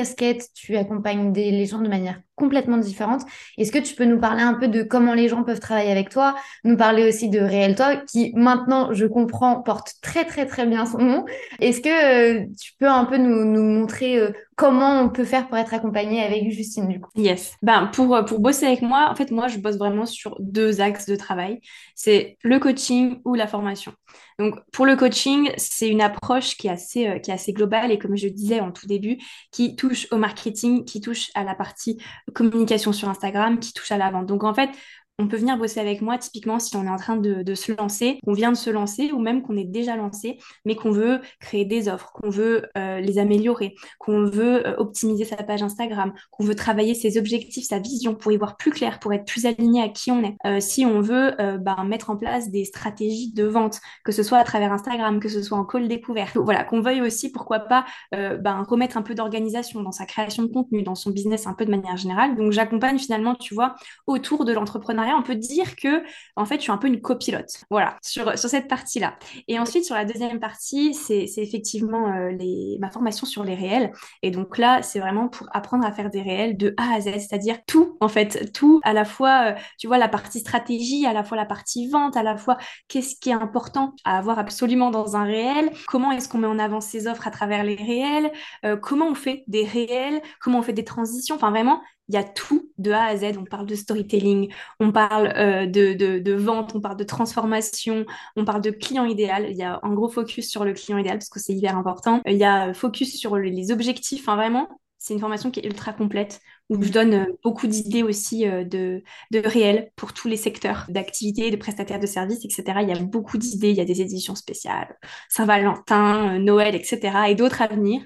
[0.55, 3.23] tu accompagnes des, les gens de manière complètement différente.
[3.59, 6.09] Est-ce que tu peux nous parler un peu de comment les gens peuvent travailler avec
[6.09, 10.67] toi, nous parler aussi de Réel Toi, qui maintenant, je comprends, porte très très très
[10.67, 11.25] bien son nom.
[11.61, 15.49] Est-ce que euh, tu peux un peu nous, nous montrer euh, comment on peut faire
[15.49, 17.11] pour être accompagné avec Justine du coup?
[17.15, 17.55] Yes.
[17.63, 20.81] Ben pour euh, pour bosser avec moi, en fait moi je bosse vraiment sur deux
[20.81, 21.61] axes de travail.
[21.95, 23.93] C'est le coaching ou la formation.
[24.39, 27.99] Donc pour le coaching, c'est une approche qui est assez qui est assez globale et
[27.99, 29.19] comme je disais en tout début,
[29.53, 31.99] qui touche au marketing, qui touche à la partie
[32.33, 34.27] communication sur Instagram qui touche à la vente.
[34.27, 34.71] Donc en fait,
[35.19, 38.19] on peut venir bosser avec moi typiquement si on est en train de, se lancer,
[38.25, 41.65] qu'on vient de se lancer ou même qu'on est déjà lancé, mais qu'on veut créer
[41.65, 46.45] des offres, qu'on veut euh, les améliorer, qu'on veut euh, optimiser sa page Instagram, qu'on
[46.45, 49.83] veut travailler ses objectifs, sa vision pour y voir plus clair, pour être plus aligné
[49.83, 50.37] à qui on est.
[50.47, 54.39] Euh, si on veut ben, mettre en place des stratégies de vente, que ce soit
[54.39, 57.85] à travers Instagram, que ce soit en call découverte, voilà, qu'on veuille aussi, pourquoi pas,
[58.13, 61.65] ben, remettre un peu d'organisation dans sa création de contenu, dans son business un peu
[61.65, 62.37] de manière générale.
[62.37, 63.75] Donc j'accompagne finalement, tu vois,
[64.07, 66.03] autour de l'entrepreneuriat on peut dire que
[66.37, 67.65] en fait, je suis un peu une copilote.
[67.71, 69.17] Voilà, sur, sur cette partie-là.
[69.49, 73.93] Et ensuite, sur la deuxième partie, c'est effectivement euh, les, ma formation sur les réels.
[74.23, 77.05] Et donc là, c'est vraiment pour apprendre à faire des réels de A à Z,
[77.05, 81.13] c'est-à-dire tout, en fait, tout, à la fois, euh, tu vois, la partie stratégie, à
[81.13, 82.57] la fois la partie vente, à la fois
[82.89, 86.59] qu'est-ce qui est important à avoir absolument dans un réel, comment est-ce qu'on met en
[86.59, 88.31] avant ses offres à travers les réels,
[88.65, 92.19] euh, comment on fait des réels, comment on fait des transitions, enfin vraiment, il y
[92.19, 93.37] a tout de A à Z.
[93.39, 98.05] On parle de storytelling, on parle euh, de, de, vente, on parle de transformation,
[98.37, 99.47] on parle de client idéal.
[99.51, 102.21] Il y a un gros focus sur le client idéal parce que c'est hyper important.
[102.27, 104.23] Il y a focus sur les objectifs.
[104.23, 106.41] Enfin, vraiment, c'est une formation qui est ultra complète
[106.71, 110.87] où je donne euh, beaucoup d'idées aussi euh, de, de réel pour tous les secteurs
[110.89, 112.81] d'activité, de prestataires de services, etc.
[112.83, 113.71] Il y a beaucoup d'idées.
[113.71, 114.97] Il y a des éditions spéciales,
[115.29, 117.29] Saint-Valentin, Noël, etc.
[117.29, 118.03] et d'autres à venir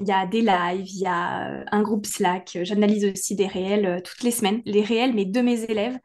[0.00, 2.58] il y a des lives, il y a euh, un groupe Slack.
[2.62, 4.62] J'analyse aussi des réels euh, toutes les semaines.
[4.64, 5.98] Les réels, mais de mes élèves,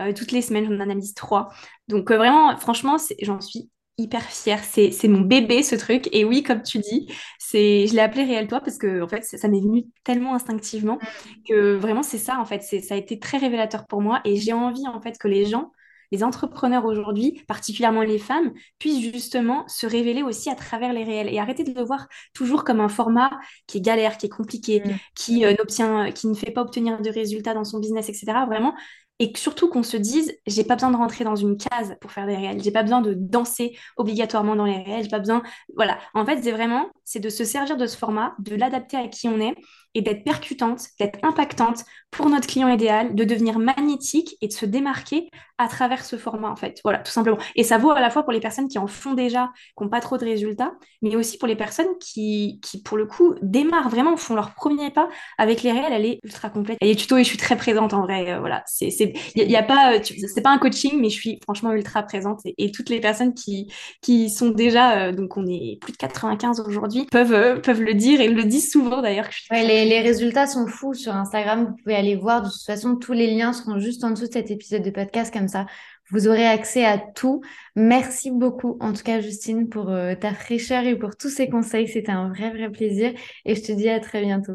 [0.00, 1.48] euh, toutes les semaines, j'en analyse trois.
[1.88, 4.62] Donc vraiment, franchement, j'en suis hyper fière.
[4.64, 6.08] C'est mon bébé, ce truc.
[6.12, 7.06] Et oui, comme tu dis,
[7.52, 10.98] je l'ai appelé Réel Toi parce que en fait, ça m'est venu tellement instinctivement
[11.46, 12.62] que vraiment, c'est ça, en fait.
[12.62, 14.20] Ça a été très révélateur pour moi.
[14.24, 15.70] Et j'ai envie, en fait, que les gens
[16.10, 21.32] les entrepreneurs aujourd'hui, particulièrement les femmes, puissent justement se révéler aussi à travers les réels
[21.32, 23.30] et arrêter de le voir toujours comme un format
[23.66, 24.90] qui est galère, qui est compliqué, mm.
[25.14, 28.44] qui euh, n'obtient, qui ne fait pas obtenir de résultats dans son business, etc.
[28.46, 28.74] Vraiment,
[29.20, 32.26] et surtout qu'on se dise j'ai pas besoin de rentrer dans une case pour faire
[32.26, 32.60] des réels.
[32.62, 35.04] J'ai pas besoin de danser obligatoirement dans les réels.
[35.04, 35.42] J'ai pas besoin
[35.76, 35.98] voilà.
[36.14, 39.28] En fait c'est vraiment c'est de se servir de ce format de l'adapter à qui
[39.28, 39.54] on est
[39.94, 44.66] et d'être percutante d'être impactante pour notre client idéal de devenir magnétique et de se
[44.66, 46.80] démarquer à travers ce format en fait.
[46.84, 47.38] Voilà tout simplement.
[47.56, 49.90] Et ça vaut à la fois pour les personnes qui en font déjà qui n'ont
[49.90, 53.90] pas trop de résultats mais aussi pour les personnes qui qui pour le coup démarrent
[53.90, 55.08] vraiment font leur premier pas
[55.38, 55.92] avec les réels.
[55.92, 56.78] Elle est ultra complète.
[56.80, 58.32] Et les tutos et je suis très présente en vrai.
[58.32, 58.90] Euh, voilà c'est
[59.34, 62.40] il y, a pas, euh, c'est pas un coaching, mais je suis franchement ultra présente
[62.44, 66.60] et, toutes les personnes qui, qui sont déjà, euh, donc on est plus de 95
[66.60, 69.28] aujourd'hui, peuvent, euh, peuvent le dire et le disent souvent d'ailleurs.
[69.50, 71.66] les, résultats sont fous sur Instagram.
[71.66, 72.42] Vous pouvez aller voir.
[72.42, 75.32] De toute façon, tous les liens seront juste en dessous de cet épisode de podcast
[75.32, 75.66] comme ça.
[76.10, 77.40] Vous aurez accès à tout.
[77.76, 81.86] Merci beaucoup, en tout cas, Justine, pour ta fraîcheur et pour tous ces conseils.
[81.86, 83.12] C'était un vrai, vrai plaisir.
[83.44, 84.54] Et je te dis à très bientôt.